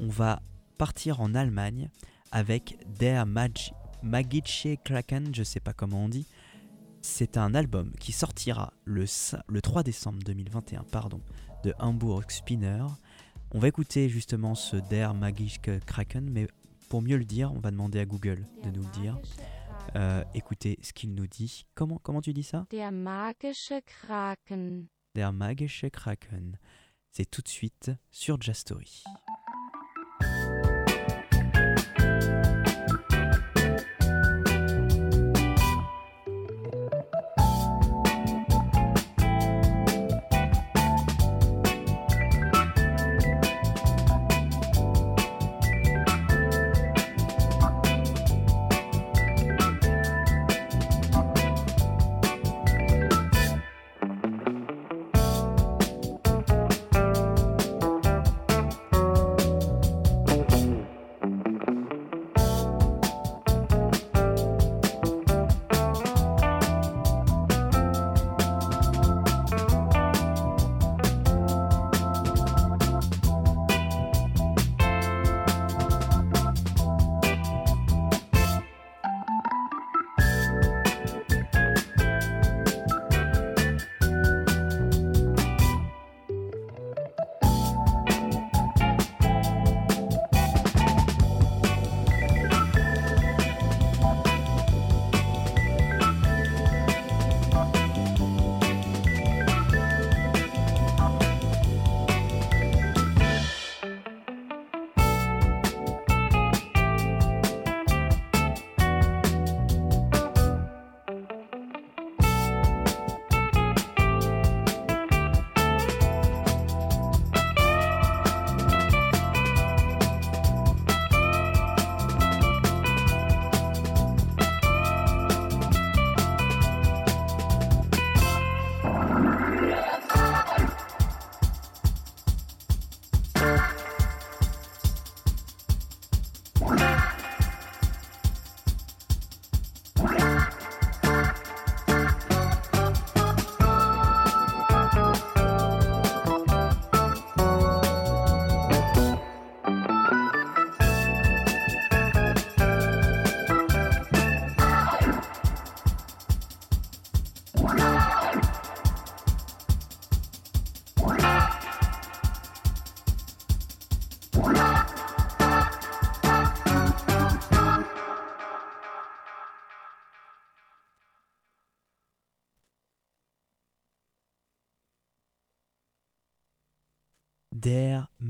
on 0.00 0.08
va 0.08 0.42
partir 0.78 1.20
en 1.20 1.34
Allemagne 1.34 1.88
avec 2.32 2.78
Der 2.98 3.26
Mag 3.26 3.56
Magische 4.02 4.76
Kraken, 4.84 5.34
je 5.34 5.42
sais 5.42 5.60
pas 5.60 5.72
comment 5.72 6.04
on 6.04 6.08
dit. 6.08 6.26
C'est 7.00 7.36
un 7.36 7.54
album 7.54 7.92
qui 8.00 8.12
sortira 8.12 8.72
le, 8.84 9.04
le 9.48 9.62
3 9.62 9.82
décembre 9.82 10.18
2021 10.24 10.84
pardon, 10.84 11.20
de 11.62 11.74
Hamburg 11.78 12.30
Spinner. 12.30 12.84
On 13.52 13.58
va 13.58 13.68
écouter 13.68 14.08
justement 14.08 14.54
ce 14.54 14.76
Der 14.76 15.14
Magische 15.14 15.60
Kraken, 15.86 16.28
mais 16.30 16.48
pour 16.88 17.02
mieux 17.02 17.16
le 17.16 17.24
dire, 17.24 17.52
on 17.52 17.60
va 17.60 17.70
demander 17.70 18.00
à 18.00 18.04
Google 18.04 18.46
de 18.62 18.70
nous 18.70 18.82
le 18.82 19.00
dire. 19.00 19.18
Euh, 19.96 20.24
écoutez 20.34 20.78
ce 20.82 20.92
qu'il 20.92 21.14
nous 21.14 21.26
dit. 21.26 21.66
Comment, 21.74 21.98
comment 22.02 22.20
tu 22.20 22.32
dis 22.32 22.42
ça? 22.42 22.66
Der 22.70 22.90
magische 22.90 23.74
Kraken. 23.86 24.86
Der 25.14 25.30
Magische 25.30 25.90
Kraken. 25.90 26.58
C'est 27.12 27.30
tout 27.30 27.40
de 27.40 27.48
suite 27.48 27.92
sur 28.10 28.40
Jastory. 28.40 29.04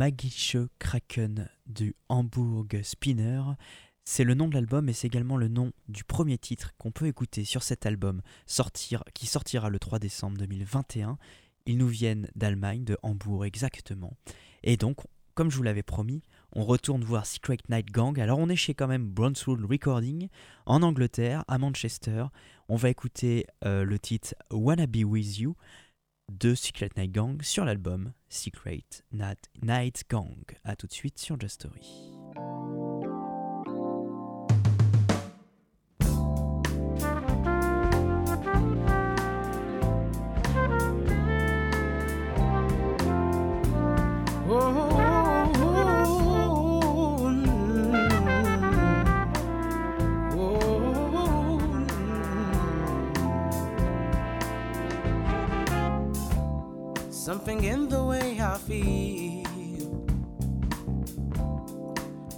Magische 0.04 0.58
Kraken 0.78 1.48
du 1.64 1.96
Hamburg 2.10 2.78
Spinner. 2.82 3.40
C'est 4.04 4.24
le 4.24 4.34
nom 4.34 4.48
de 4.48 4.54
l'album 4.54 4.86
et 4.90 4.92
c'est 4.92 5.06
également 5.06 5.38
le 5.38 5.48
nom 5.48 5.72
du 5.88 6.04
premier 6.04 6.36
titre 6.36 6.72
qu'on 6.76 6.90
peut 6.90 7.06
écouter 7.06 7.46
sur 7.46 7.62
cet 7.62 7.86
album 7.86 8.20
qui 9.14 9.26
sortira 9.26 9.70
le 9.70 9.78
3 9.78 9.98
décembre 9.98 10.36
2021. 10.36 11.16
Ils 11.64 11.78
nous 11.78 11.88
viennent 11.88 12.28
d'Allemagne, 12.36 12.84
de 12.84 12.98
Hambourg 13.02 13.46
exactement. 13.46 14.12
Et 14.62 14.76
donc, 14.76 14.98
comme 15.32 15.50
je 15.50 15.56
vous 15.56 15.62
l'avais 15.62 15.82
promis, 15.82 16.22
on 16.52 16.64
retourne 16.64 17.02
voir 17.02 17.24
Secret 17.24 17.56
Night 17.70 17.90
Gang. 17.90 18.20
Alors 18.20 18.38
on 18.38 18.50
est 18.50 18.56
chez 18.56 18.74
quand 18.74 18.88
même 18.88 19.06
Brownswood 19.06 19.64
Recording 19.64 20.28
en 20.66 20.82
Angleterre, 20.82 21.44
à 21.48 21.56
Manchester. 21.56 22.26
On 22.68 22.76
va 22.76 22.90
écouter 22.90 23.46
euh, 23.64 23.84
le 23.84 23.98
titre 23.98 24.34
Wanna 24.50 24.86
Be 24.86 25.02
With 25.02 25.38
You 25.38 25.56
de 26.32 26.54
Secret 26.54 26.90
Night 26.96 27.12
Gang 27.12 27.42
sur 27.42 27.64
l'album 27.64 28.12
Secret 28.28 28.84
Night, 29.12 30.04
Gang. 30.10 30.44
A 30.64 30.76
tout 30.76 30.86
de 30.86 30.92
suite 30.92 31.18
sur 31.18 31.38
Just 31.40 31.62
Story. 31.62 32.13
Something 57.24 57.64
in 57.64 57.88
the 57.88 58.04
way 58.04 58.38
I 58.38 58.58
feel. 58.58 59.46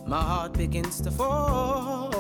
My 0.06 0.22
heart 0.22 0.52
begins 0.52 1.00
to 1.00 1.10
fall. 1.10 2.14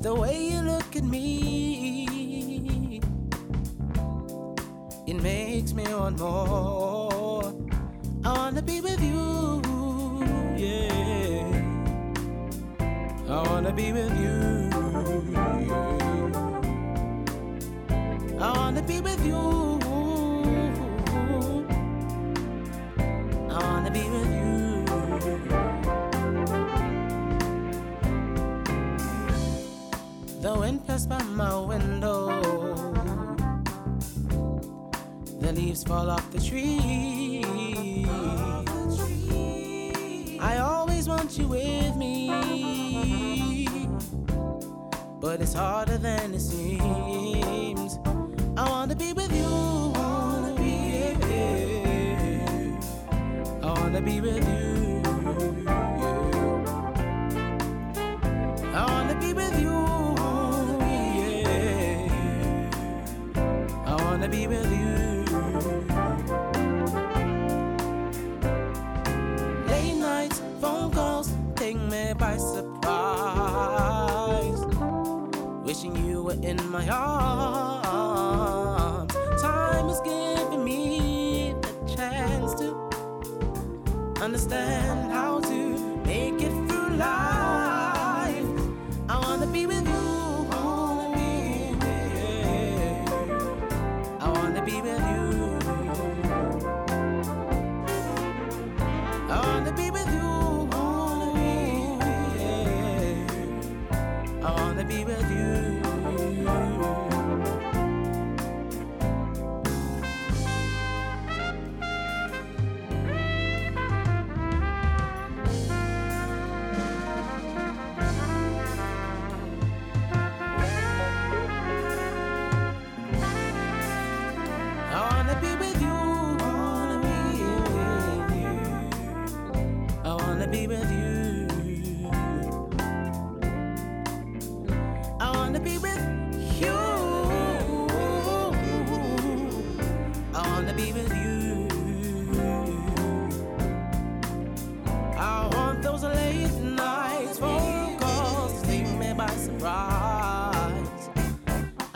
The 0.00 0.14
way 0.14 0.50
you 0.50 0.60
look 0.60 0.94
at 0.94 1.02
me, 1.02 3.00
it 5.08 5.20
makes 5.20 5.72
me 5.72 5.82
want 5.92 6.20
more. 6.20 7.52
I 8.24 8.32
wanna 8.32 8.62
be 8.62 8.80
with 8.80 9.02
you, 9.02 9.60
yeah. 10.56 11.50
I 13.28 13.42
wanna 13.50 13.72
be 13.72 13.92
with 13.92 14.16
you. 14.20 14.63
be 18.86 19.00
with 19.00 19.24
you. 19.24 19.36
I 23.50 23.58
wanna 23.58 23.90
be 23.90 24.04
with 24.10 24.30
you. 24.30 24.84
The 30.42 30.54
wind 30.58 30.86
passed 30.86 31.08
by 31.08 31.22
my 31.22 31.58
window. 31.60 32.42
The 35.40 35.52
leaves 35.52 35.82
fall 35.84 36.10
off 36.10 36.30
the 36.30 36.40
tree. 36.40 37.42
I 40.40 40.58
always 40.58 41.08
want 41.08 41.38
you 41.38 41.48
with 41.48 41.96
me. 41.96 42.28
But 45.20 45.40
it's 45.40 45.54
harder 45.54 45.96
than 45.96 46.34
it 46.34 46.40
seems. 46.40 47.93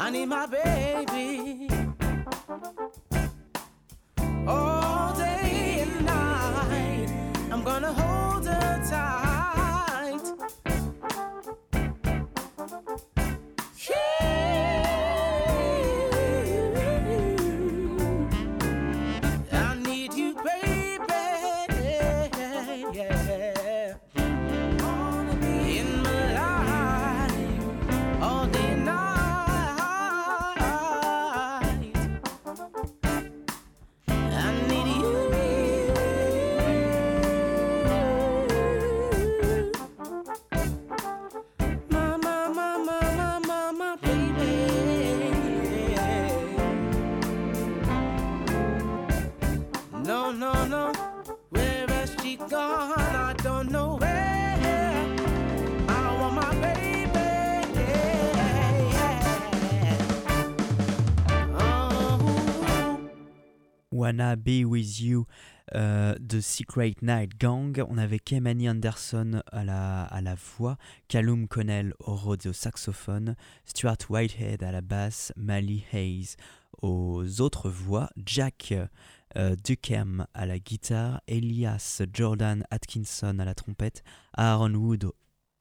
I 0.08 0.10
need 0.10 0.24
my 0.24 0.46
baby. 0.46 1.68
All 4.46 4.77
Be 64.12 64.64
With 64.64 65.00
You 65.00 65.26
euh, 65.74 66.14
de 66.20 66.40
Secret 66.40 66.94
Night 67.02 67.38
Gang. 67.38 67.84
On 67.88 67.98
avait 67.98 68.18
Kemani 68.18 68.68
Anderson 68.68 69.42
à 69.52 69.64
la, 69.64 70.34
voix, 70.34 70.76
Callum 71.08 71.46
Connell 71.48 71.94
au 72.00 72.14
rhodes 72.14 72.52
saxophone, 72.52 73.36
Stuart 73.64 73.98
Whitehead 74.08 74.62
à 74.62 74.72
la 74.72 74.80
basse, 74.80 75.32
Mally 75.36 75.84
Hayes 75.92 76.36
aux 76.82 77.40
autres 77.40 77.68
voix, 77.68 78.08
Jack 78.24 78.72
euh, 79.36 79.56
à 80.34 80.46
la 80.46 80.58
guitare, 80.58 81.20
Elias 81.28 82.02
Jordan 82.12 82.64
Atkinson 82.70 83.38
à 83.38 83.44
la 83.44 83.54
trompette, 83.54 84.02
Aaron 84.34 84.74
Wood 84.74 85.10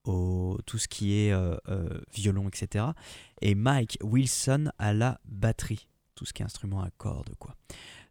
au- 0.05 0.57
tout 0.65 0.77
ce 0.77 0.87
qui 0.87 1.13
est 1.19 1.33
euh, 1.33 1.57
euh, 1.67 1.99
violon, 2.13 2.47
etc. 2.47 2.85
Et 3.41 3.55
Mike 3.55 3.97
Wilson 4.01 4.71
à 4.77 4.93
la 4.93 5.19
batterie, 5.25 5.87
tout 6.15 6.25
ce 6.25 6.31
qui 6.33 6.41
est 6.41 6.45
instrument 6.45 6.81
à 6.81 6.89
cordes, 6.91 7.35
quoi. 7.39 7.55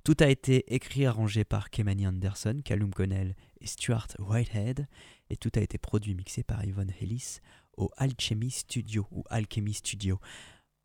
Tout 0.06 0.18
a 0.20 0.28
été 0.28 0.72
écrit 0.72 1.02
et 1.02 1.06
arrangé 1.06 1.42
par 1.42 1.68
Kemani 1.68 2.06
Anderson, 2.06 2.60
Callum 2.64 2.94
Connell 2.94 3.34
et 3.60 3.66
Stuart 3.66 4.06
Whitehead, 4.20 4.86
et 5.30 5.36
tout 5.36 5.50
a 5.56 5.60
été 5.60 5.78
produit 5.78 6.12
et 6.12 6.14
mixé 6.14 6.44
par 6.44 6.64
Yvonne 6.64 6.92
Ellis 7.00 7.40
au 7.76 7.90
Alchemy 7.96 8.52
Studio 8.52 9.08
ou 9.10 9.24
Alchemy 9.30 9.74
Studio. 9.74 10.20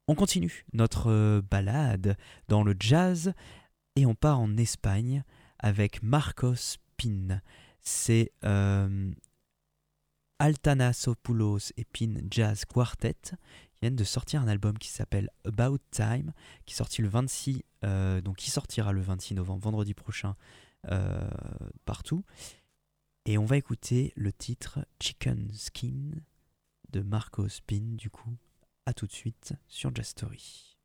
On 0.07 0.15
continue 0.15 0.65
notre 0.73 1.11
euh, 1.11 1.39
balade 1.39 2.17
dans 2.47 2.63
le 2.63 2.75
jazz 2.79 3.35
et 3.95 4.07
on 4.07 4.15
part 4.15 4.39
en 4.39 4.57
Espagne 4.57 5.23
avec 5.59 6.01
Marcos 6.01 6.79
Pin. 6.97 7.41
C'est 7.79 8.31
euh, 8.43 9.11
Altanasopoulos 10.39 11.73
et 11.77 11.85
Pin 11.85 12.15
Jazz 12.31 12.65
Quartet 12.65 13.33
viennent 13.81 13.95
de 13.95 14.03
sortir 14.03 14.41
un 14.41 14.47
album 14.47 14.77
qui 14.77 14.89
s'appelle 14.89 15.29
About 15.45 15.79
Time, 15.91 16.33
qui 16.65 16.75
sorti 16.75 17.01
le 17.01 17.07
26, 17.07 17.63
euh, 17.83 18.21
donc 18.21 18.37
qui 18.37 18.51
sortira 18.51 18.91
le 18.91 19.01
26 19.01 19.35
novembre, 19.35 19.63
vendredi 19.63 19.93
prochain, 19.93 20.35
euh, 20.89 21.29
partout. 21.85 22.23
Et 23.25 23.37
on 23.37 23.45
va 23.45 23.57
écouter 23.57 24.13
le 24.15 24.31
titre 24.31 24.79
Chicken 24.99 25.51
Skin 25.53 26.11
de 26.91 27.01
Marco 27.01 27.47
Spin, 27.47 27.95
du 27.95 28.09
coup. 28.09 28.35
À 28.85 28.93
tout 28.93 29.05
de 29.05 29.11
suite 29.11 29.53
sur 29.67 29.93
Jazz 29.93 30.07
Story. 30.07 30.77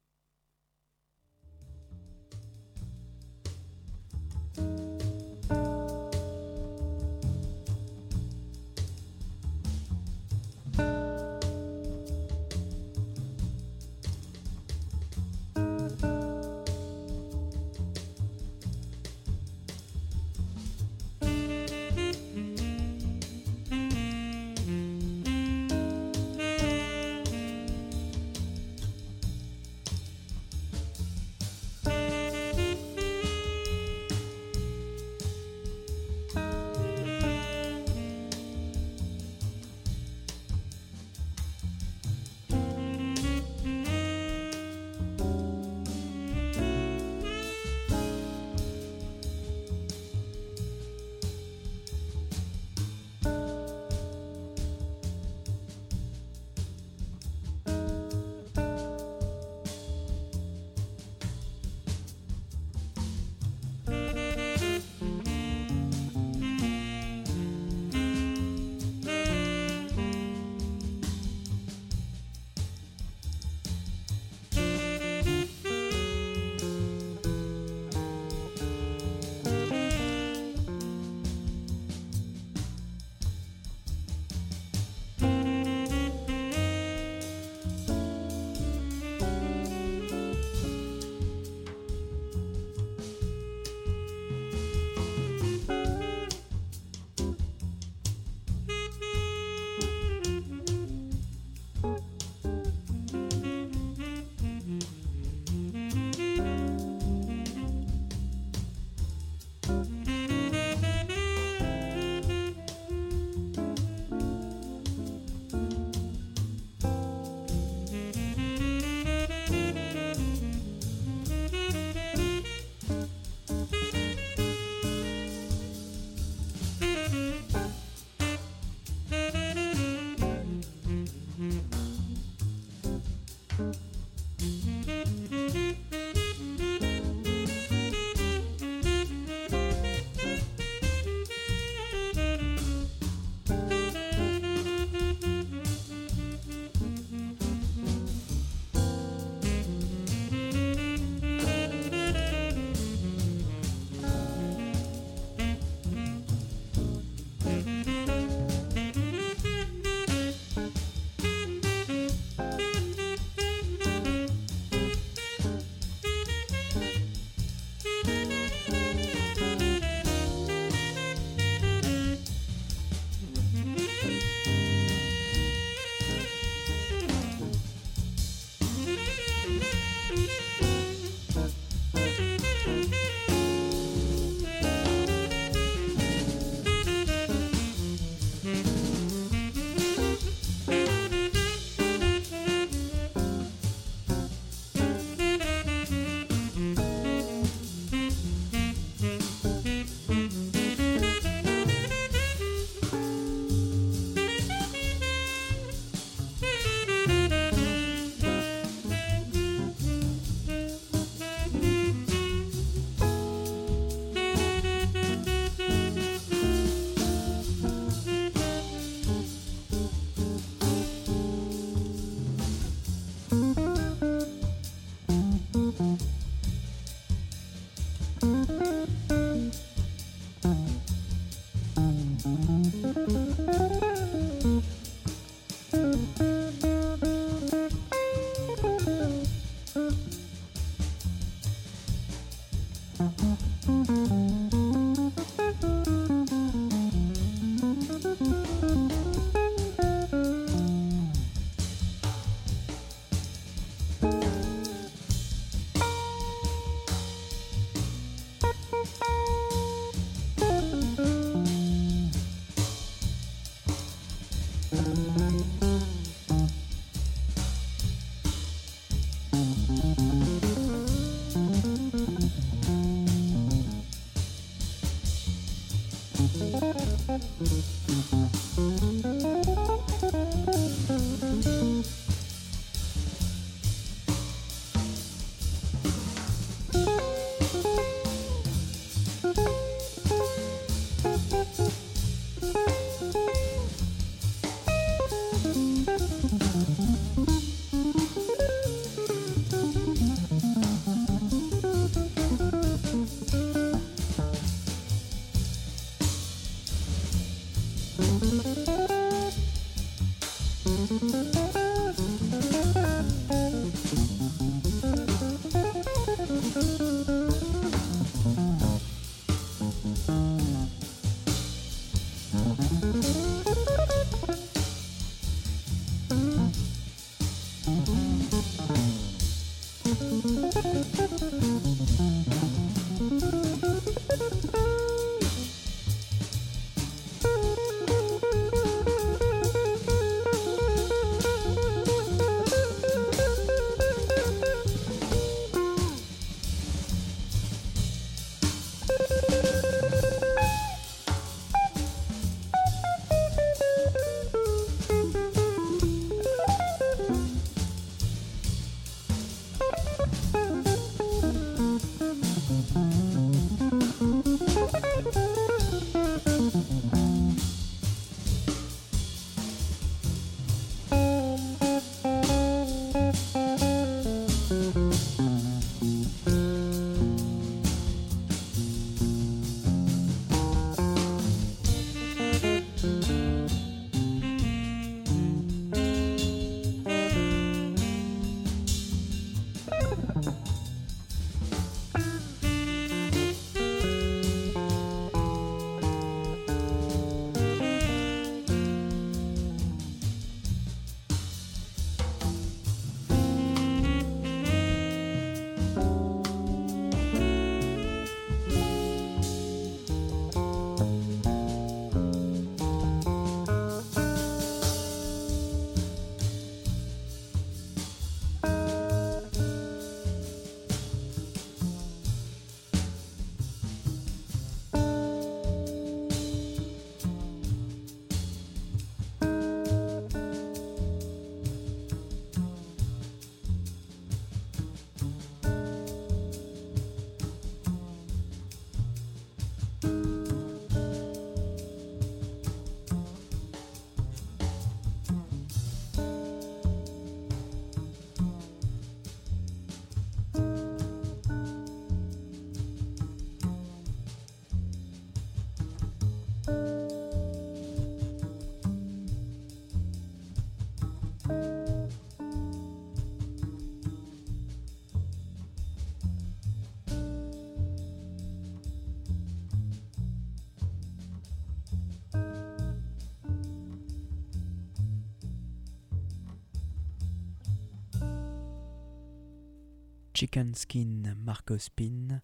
Chicken 480.17 480.55
Skin 480.55 481.15
Marco 481.19 481.59
Spin. 481.59 482.23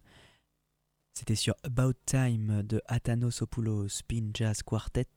C'était 1.13 1.35
sur 1.35 1.53
About 1.61 1.93
Time 2.07 2.63
de 2.63 2.81
Athanosopoulos 2.87 3.87
Spin 3.87 4.31
Jazz 4.33 4.63
Quartet. 4.63 5.07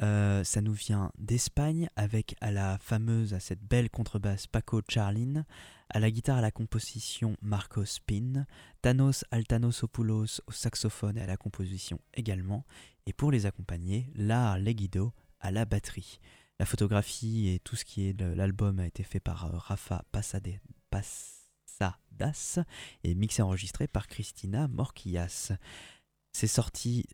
Euh, 0.00 0.42
ça 0.42 0.62
nous 0.62 0.72
vient 0.72 1.12
d'Espagne 1.18 1.90
avec 1.96 2.36
à 2.40 2.52
la 2.52 2.78
fameuse, 2.78 3.34
à 3.34 3.40
cette 3.40 3.62
belle 3.62 3.90
contrebasse 3.90 4.46
Paco 4.46 4.80
Charlin, 4.88 5.44
à 5.90 6.00
la 6.00 6.10
guitare 6.10 6.38
à 6.38 6.40
la 6.40 6.50
composition 6.50 7.36
Marco 7.42 7.84
Spin, 7.84 8.46
Thanos 8.80 9.26
Altanosopoulos 9.30 10.40
au 10.46 10.52
saxophone 10.52 11.18
et 11.18 11.22
à 11.22 11.26
la 11.26 11.36
composition 11.36 12.00
également, 12.14 12.64
et 13.04 13.12
pour 13.12 13.30
les 13.30 13.44
accompagner, 13.44 14.10
Lar 14.14 14.58
Leguido 14.58 15.12
à 15.38 15.50
la 15.50 15.66
batterie. 15.66 16.18
La 16.58 16.64
photographie 16.64 17.48
et 17.48 17.58
tout 17.58 17.76
ce 17.76 17.84
qui 17.84 18.08
est 18.08 18.18
l'album 18.18 18.78
a 18.78 18.86
été 18.86 19.02
fait 19.02 19.20
par 19.20 19.44
euh, 19.44 19.58
Rafa 19.58 20.02
Pasade, 20.12 20.60
Das 22.12 22.58
et 23.04 23.14
mixé 23.14 23.42
enregistré 23.42 23.88
par 23.88 24.06
Christina 24.06 24.68
Morquillas. 24.68 25.52
C'est 26.32 26.46
sorti 26.46 27.06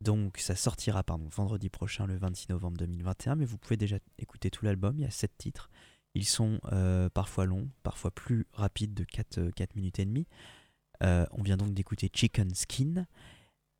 donc 0.00 0.38
ça 0.38 0.56
sortira 0.56 1.02
pardon, 1.02 1.28
vendredi 1.28 1.68
prochain 1.68 2.06
le 2.06 2.16
26 2.16 2.48
novembre 2.50 2.78
2021, 2.78 3.36
mais 3.36 3.44
vous 3.44 3.58
pouvez 3.58 3.76
déjà 3.76 3.98
écouter 4.18 4.50
tout 4.50 4.64
l'album, 4.64 4.94
il 4.98 5.02
y 5.02 5.06
a 5.06 5.10
7 5.10 5.36
titres. 5.36 5.70
Ils 6.14 6.26
sont 6.26 6.58
euh, 6.72 7.08
parfois 7.10 7.44
longs, 7.44 7.68
parfois 7.82 8.10
plus 8.10 8.46
rapides 8.52 8.94
de 8.94 9.04
4, 9.04 9.50
4 9.50 9.76
minutes 9.76 9.98
et 9.98 10.04
demie. 10.04 10.26
Euh, 11.02 11.26
on 11.32 11.42
vient 11.42 11.56
donc 11.56 11.72
d'écouter 11.72 12.10
Chicken 12.12 12.54
Skin 12.54 13.06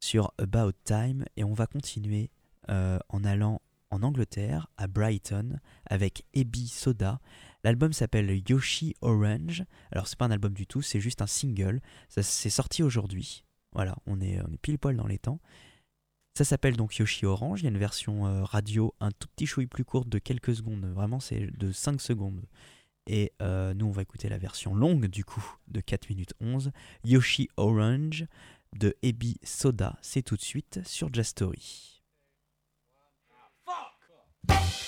sur 0.00 0.32
About 0.38 0.72
Time 0.84 1.24
et 1.36 1.44
on 1.44 1.54
va 1.54 1.66
continuer 1.66 2.30
euh, 2.68 2.98
en 3.08 3.24
allant 3.24 3.60
en 3.90 4.02
Angleterre, 4.02 4.68
à 4.76 4.86
Brighton, 4.86 5.58
avec 5.86 6.24
Ebi 6.34 6.68
Soda. 6.68 7.20
L'album 7.64 7.92
s'appelle 7.92 8.42
Yoshi 8.48 8.94
Orange. 9.00 9.64
Alors 9.92 10.06
c'est 10.08 10.18
pas 10.18 10.26
un 10.26 10.30
album 10.30 10.54
du 10.54 10.66
tout, 10.66 10.82
c'est 10.82 11.00
juste 11.00 11.22
un 11.22 11.26
single. 11.26 11.80
Ça 12.08 12.22
c'est 12.22 12.50
sorti 12.50 12.82
aujourd'hui. 12.82 13.44
Voilà, 13.72 13.96
on 14.06 14.20
est, 14.20 14.38
pile 14.62 14.78
poil 14.78 14.96
dans 14.96 15.06
les 15.06 15.18
temps. 15.18 15.40
Ça 16.34 16.44
s'appelle 16.44 16.76
donc 16.76 16.96
Yoshi 16.96 17.26
Orange. 17.26 17.60
Il 17.60 17.64
y 17.64 17.66
a 17.66 17.70
une 17.70 17.78
version 17.78 18.26
euh, 18.26 18.44
radio 18.44 18.94
un 19.00 19.10
tout 19.10 19.28
petit 19.28 19.46
chouille 19.46 19.66
plus 19.66 19.84
courte 19.84 20.08
de 20.08 20.18
quelques 20.18 20.54
secondes. 20.54 20.84
Vraiment, 20.86 21.20
c'est 21.20 21.46
de 21.58 21.72
5 21.72 22.00
secondes. 22.00 22.46
Et 23.06 23.32
euh, 23.42 23.74
nous, 23.74 23.86
on 23.86 23.90
va 23.90 24.02
écouter 24.02 24.28
la 24.28 24.38
version 24.38 24.74
longue 24.74 25.06
du 25.06 25.24
coup 25.24 25.44
de 25.68 25.80
4 25.80 26.08
minutes 26.08 26.34
11. 26.40 26.70
Yoshi 27.04 27.48
Orange 27.56 28.26
de 28.78 28.96
Ebi 29.02 29.38
Soda. 29.42 29.98
C'est 30.02 30.22
tout 30.22 30.36
de 30.36 30.42
suite 30.42 30.80
sur 30.84 31.12
Jazz 31.12 31.34
あ。 34.48 34.80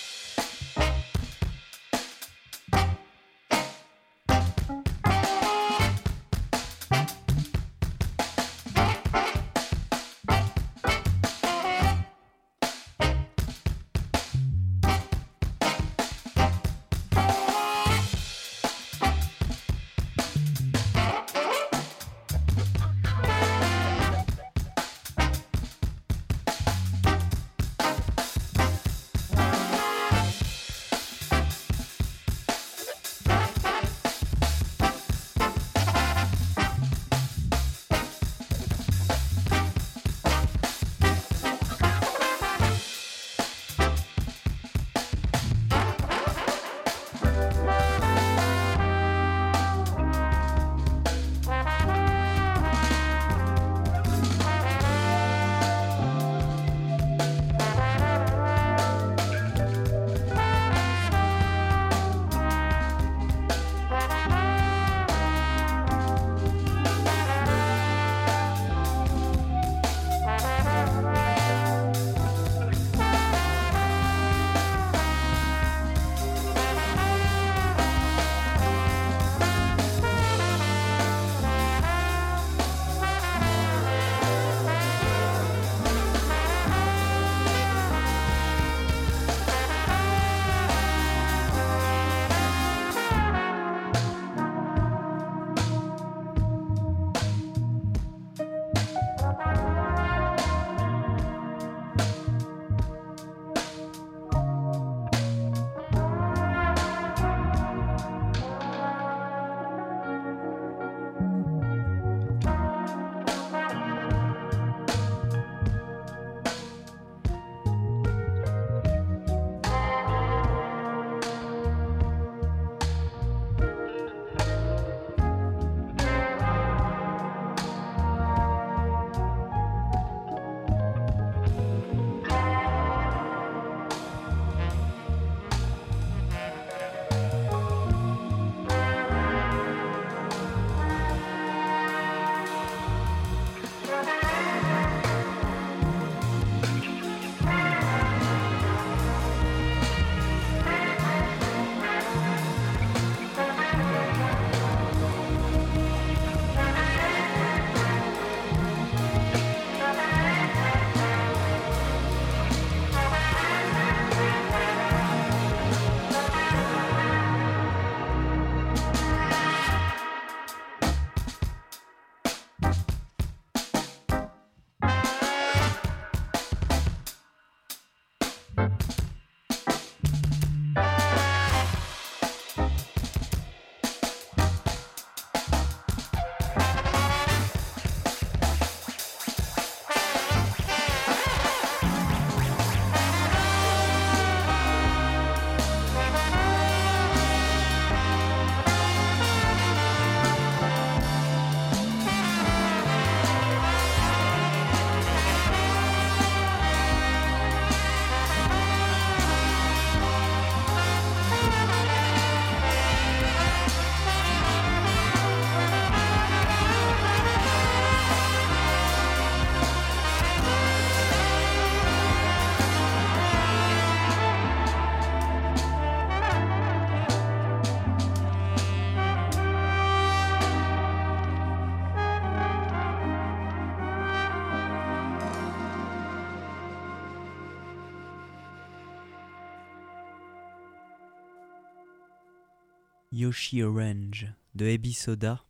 Yoshi 243.12 243.62
Orange 243.62 244.26
de 244.54 244.66
Ebi 244.66 244.92
Soda. 244.92 245.44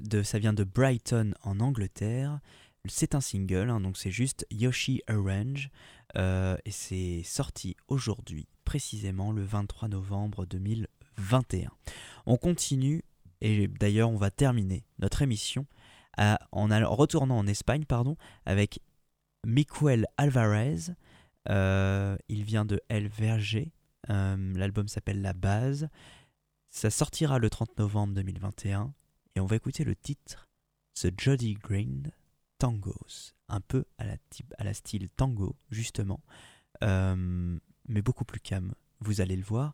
De, 0.00 0.22
ça 0.22 0.38
vient 0.38 0.52
de 0.54 0.64
Brighton 0.64 1.34
en 1.42 1.60
Angleterre. 1.60 2.40
C'est 2.86 3.14
un 3.14 3.20
single, 3.20 3.70
hein, 3.70 3.80
donc 3.80 3.98
c'est 3.98 4.10
juste 4.10 4.46
Yoshi 4.50 5.02
Orange. 5.10 5.70
Euh, 6.16 6.56
et 6.64 6.70
c'est 6.70 7.22
sorti 7.24 7.76
aujourd'hui, 7.88 8.46
précisément 8.64 9.32
le 9.32 9.42
23 9.42 9.88
novembre 9.88 10.46
2021. 10.46 11.70
On 12.26 12.36
continue 12.36 13.02
Et 13.40 13.68
d'ailleurs, 13.68 14.10
on 14.10 14.16
va 14.16 14.30
terminer 14.30 14.84
notre 14.98 15.22
émission 15.22 15.66
en 16.16 16.68
retournant 16.94 17.38
en 17.38 17.46
Espagne 17.46 17.84
pardon, 17.84 18.16
avec 18.46 18.80
Miquel 19.44 20.06
Alvarez. 20.16 20.92
Euh, 21.50 22.16
il 22.28 22.44
vient 22.44 22.64
de 22.64 22.80
El 22.88 23.08
Verger. 23.08 23.72
Euh, 24.10 24.52
L'album 24.54 24.88
s'appelle 24.88 25.22
La 25.22 25.32
Base. 25.32 25.88
Ça 26.74 26.90
sortira 26.90 27.38
le 27.38 27.48
30 27.48 27.78
novembre 27.78 28.14
2021. 28.14 28.92
Et 29.36 29.40
on 29.40 29.46
va 29.46 29.54
écouter 29.54 29.84
le 29.84 29.94
titre 29.94 30.48
The 31.00 31.08
Jolly 31.16 31.54
Green 31.54 32.10
Tangos. 32.58 33.32
Un 33.48 33.60
peu 33.60 33.84
à 33.96 34.04
la, 34.04 34.16
type- 34.28 34.52
à 34.58 34.64
la 34.64 34.74
style 34.74 35.08
tango, 35.10 35.54
justement. 35.70 36.20
Euh, 36.82 37.56
mais 37.86 38.02
beaucoup 38.02 38.24
plus 38.24 38.40
calme. 38.40 38.74
Vous 38.98 39.20
allez 39.20 39.36
le 39.36 39.44
voir. 39.44 39.72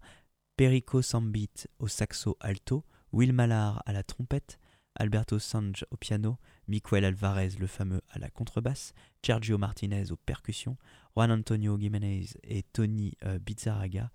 Perico 0.59 1.01
Sambit 1.01 1.49
au 1.79 1.89
saxo 1.89 2.37
alto, 2.39 2.85
Will 3.13 3.33
Mallard 3.33 3.83
à 3.87 3.95
la 3.95 4.03
trompette, 4.03 4.59
Alberto 4.95 5.39
Sanj 5.39 5.87
au 5.91 5.97
piano, 5.97 6.37
Miquel 6.69 7.07
Alvarez 7.07 7.53
le 7.59 7.67
fameux 7.67 8.03
à 8.11 8.19
la 8.19 8.29
contrebasse, 8.29 8.93
Sergio 9.25 9.57
Martinez 9.57 10.13
aux 10.13 10.17
percussions, 10.19 10.77
Juan 11.17 11.31
Antonio 11.31 11.79
Jiménez 11.79 12.27
et 12.43 12.63
Tony 12.63 13.15
euh, 13.25 13.39
Bizarraga 13.39 14.11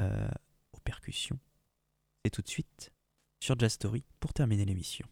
euh, 0.00 0.30
aux 0.72 0.80
percussions. 0.80 1.38
Et 2.24 2.30
tout 2.30 2.42
de 2.42 2.48
suite 2.48 2.92
sur 3.40 3.58
Jazz 3.58 3.72
Story 3.72 4.04
pour 4.20 4.32
terminer 4.32 4.64
l'émission. 4.64 5.06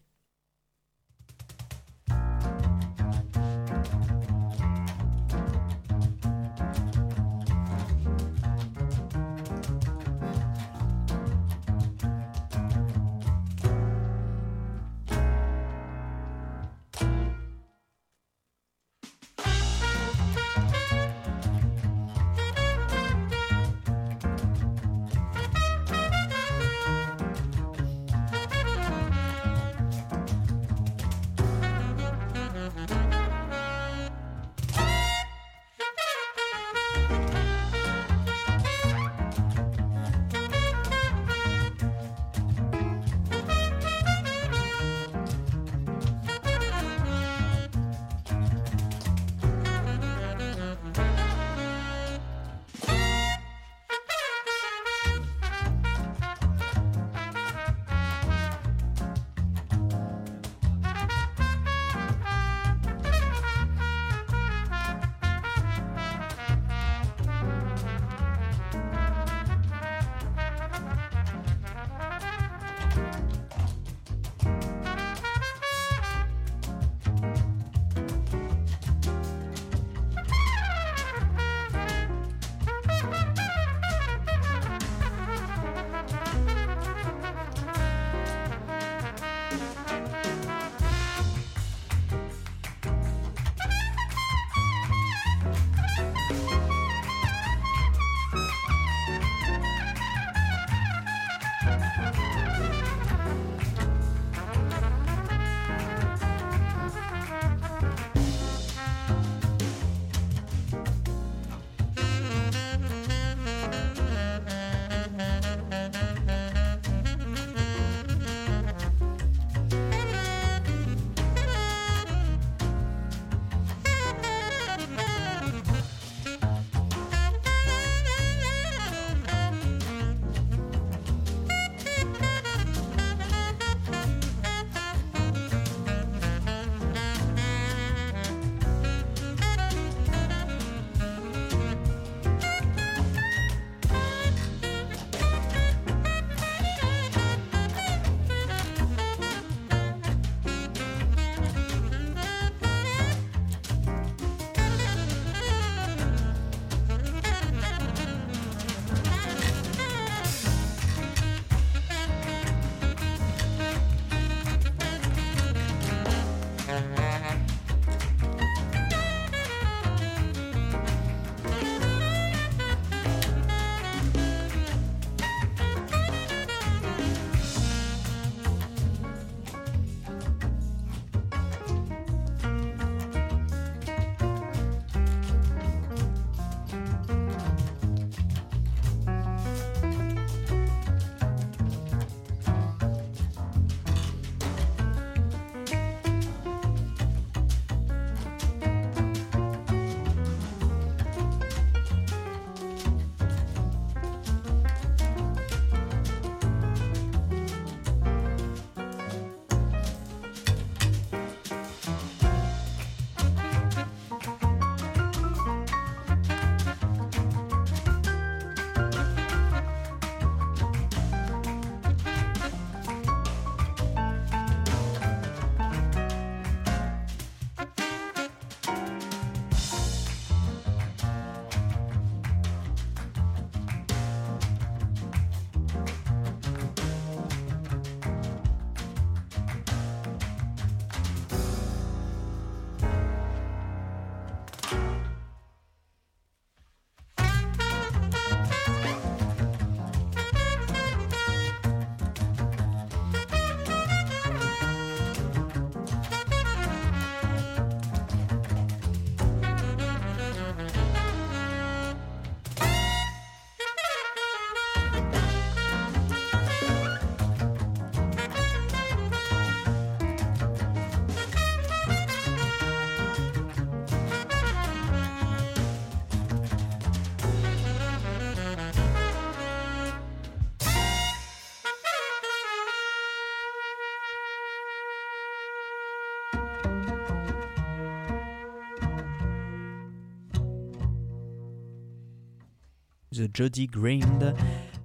Jody 293.33 293.67
Grind 293.67 294.33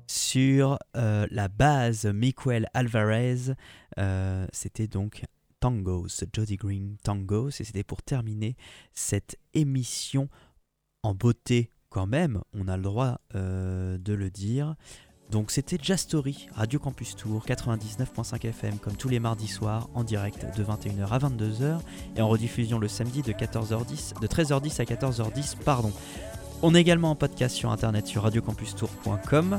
sur 0.06 0.78
euh, 0.96 1.26
la 1.30 1.48
base 1.48 2.06
Miguel 2.06 2.68
Alvarez. 2.74 3.54
Euh, 3.98 4.46
c'était 4.52 4.86
donc 4.86 5.24
Tangos, 5.60 6.24
Jody 6.32 6.56
Green 6.56 6.96
Tangos, 7.02 7.48
et 7.48 7.64
c'était 7.64 7.84
pour 7.84 8.02
terminer 8.02 8.56
cette 8.92 9.36
émission 9.54 10.28
en 11.02 11.14
beauté 11.14 11.70
quand 11.88 12.06
même, 12.06 12.42
on 12.52 12.68
a 12.68 12.76
le 12.76 12.82
droit 12.82 13.20
euh, 13.34 13.96
de 13.96 14.12
le 14.12 14.28
dire. 14.28 14.74
Donc 15.30 15.50
c'était 15.50 15.78
Jastory, 15.80 16.46
Radio 16.54 16.78
Campus 16.78 17.16
Tour, 17.16 17.44
99.5 17.46 18.46
FM, 18.46 18.78
comme 18.78 18.96
tous 18.96 19.08
les 19.08 19.18
mardis 19.18 19.48
soirs, 19.48 19.88
en 19.94 20.04
direct 20.04 20.44
de 20.56 20.62
21h 20.62 21.08
à 21.08 21.18
22h, 21.18 21.80
et 22.16 22.20
en 22.20 22.28
rediffusion 22.28 22.78
le 22.78 22.86
samedi 22.86 23.22
de 23.22 23.32
14h10, 23.32 24.20
de 24.20 24.26
13h10 24.26 24.80
à 24.80 24.84
14h10, 24.84 25.56
pardon. 25.64 25.92
On 26.62 26.74
est 26.74 26.80
également 26.80 27.10
en 27.10 27.14
podcast 27.14 27.54
sur 27.54 27.70
internet 27.70 28.06
sur 28.06 28.22
radiocampustour.com 28.22 29.58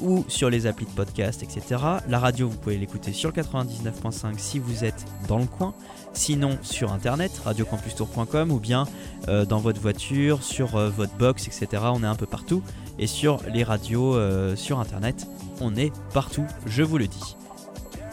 ou 0.00 0.24
sur 0.28 0.50
les 0.50 0.66
applis 0.66 0.86
de 0.86 0.90
podcast, 0.90 1.42
etc. 1.42 1.82
La 2.08 2.18
radio, 2.18 2.48
vous 2.48 2.56
pouvez 2.56 2.78
l'écouter 2.78 3.12
sur 3.12 3.30
le 3.30 3.42
99.5 3.42 4.38
si 4.38 4.58
vous 4.58 4.84
êtes 4.84 5.04
dans 5.28 5.38
le 5.38 5.44
coin. 5.44 5.74
Sinon, 6.12 6.58
sur 6.62 6.92
internet, 6.92 7.30
radiocampustour.com 7.44 8.50
ou 8.50 8.58
bien 8.58 8.86
euh, 9.28 9.44
dans 9.44 9.58
votre 9.58 9.80
voiture, 9.80 10.42
sur 10.42 10.76
euh, 10.76 10.88
votre 10.88 11.14
box, 11.14 11.46
etc. 11.46 11.82
On 11.92 12.02
est 12.02 12.06
un 12.06 12.14
peu 12.14 12.26
partout. 12.26 12.62
Et 12.98 13.06
sur 13.06 13.40
les 13.52 13.62
radios, 13.62 14.16
euh, 14.16 14.56
sur 14.56 14.80
internet, 14.80 15.26
on 15.60 15.76
est 15.76 15.92
partout, 16.12 16.46
je 16.66 16.82
vous 16.82 16.98
le 16.98 17.06
dis. 17.06 17.36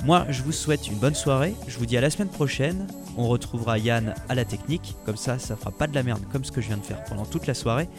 Moi, 0.06 0.26
je 0.30 0.41
vous 0.43 0.52
souhaite 0.52 0.88
une 0.88 0.98
bonne 0.98 1.16
soirée. 1.16 1.56
Je 1.68 1.78
vous 1.78 1.86
dis 1.86 1.98
à 1.98 2.02
la 2.02 2.10
semaine 2.10 2.30
prochaine. 2.30 2.88
On 3.18 3.28
retrouvera 3.28 3.78
Yann 3.78 4.14
à 4.30 4.36
la 4.36 4.45
technique. 4.45 4.95
Comme 5.06 5.18
ça, 5.18 5.39
ça 5.39 5.56
fera 5.56 5.72
pas 5.72 5.88
de 5.88 5.95
la 5.95 6.04
merde 6.04 6.24
comme 6.32 6.45
ce 6.45 6.52
que 6.52 6.62
je 6.62 6.68
viens 6.68 6.78
de 6.78 6.86
faire 6.86 7.04
pendant 7.06 7.26
toute 7.26 7.48
la 7.48 7.54
soirée. 7.54 7.89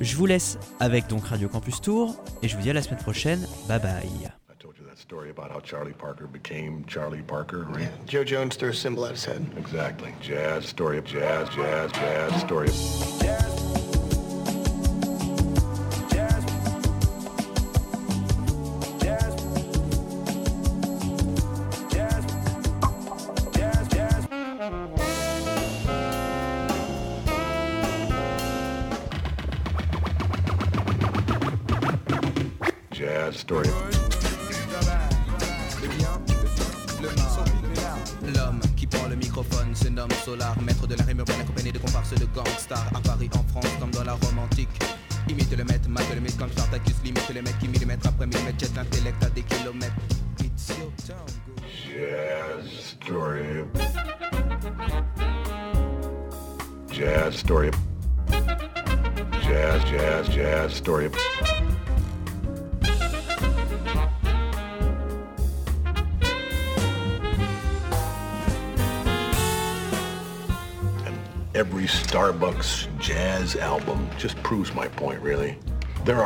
Je 0.00 0.16
vous 0.16 0.26
laisse 0.26 0.58
avec 0.78 1.08
donc 1.08 1.26
Radio 1.26 1.48
Campus 1.48 1.80
Tour 1.80 2.16
et 2.42 2.48
je 2.48 2.56
vous 2.56 2.62
dis 2.62 2.70
à 2.70 2.74
la 2.74 2.82
semaine 2.82 3.00
prochaine. 3.00 3.40
Bye 3.68 3.80
bye. 3.80 4.02
I 4.48 4.54
told 4.58 4.76
you 4.78 4.84
that 4.86 4.98
story 4.98 5.30
about 5.30 5.50
how 5.50 5.60
Charlie 5.60 5.94
Parker 5.94 6.26
became 6.26 6.84
Charlie 6.86 7.22
Parker, 7.22 7.66
right? 7.74 7.90
Joe 8.06 8.24
Jones 8.24 8.56
threw 8.56 8.70
a 8.70 8.74
symbol 8.74 9.04
at 9.04 9.12
his 9.12 9.24
head. 9.24 9.44
Exactly. 9.58 10.14
Jazz, 10.22 10.66
story 10.66 10.98
of 10.98 11.04
jazz, 11.04 11.48
jazz, 11.50 11.90
jazz, 11.92 12.40
story 12.40 12.68
of... 12.68 12.74
Jazz, 13.20 13.49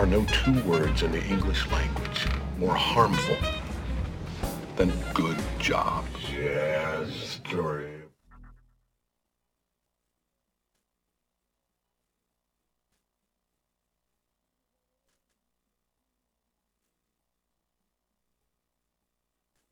are 0.05 0.07
no 0.07 0.25
two 0.27 0.61
words 0.69 1.03
in 1.03 1.11
the 1.13 1.25
English 1.25 1.67
language 1.71 2.27
more 2.59 2.75
harmful 2.75 3.37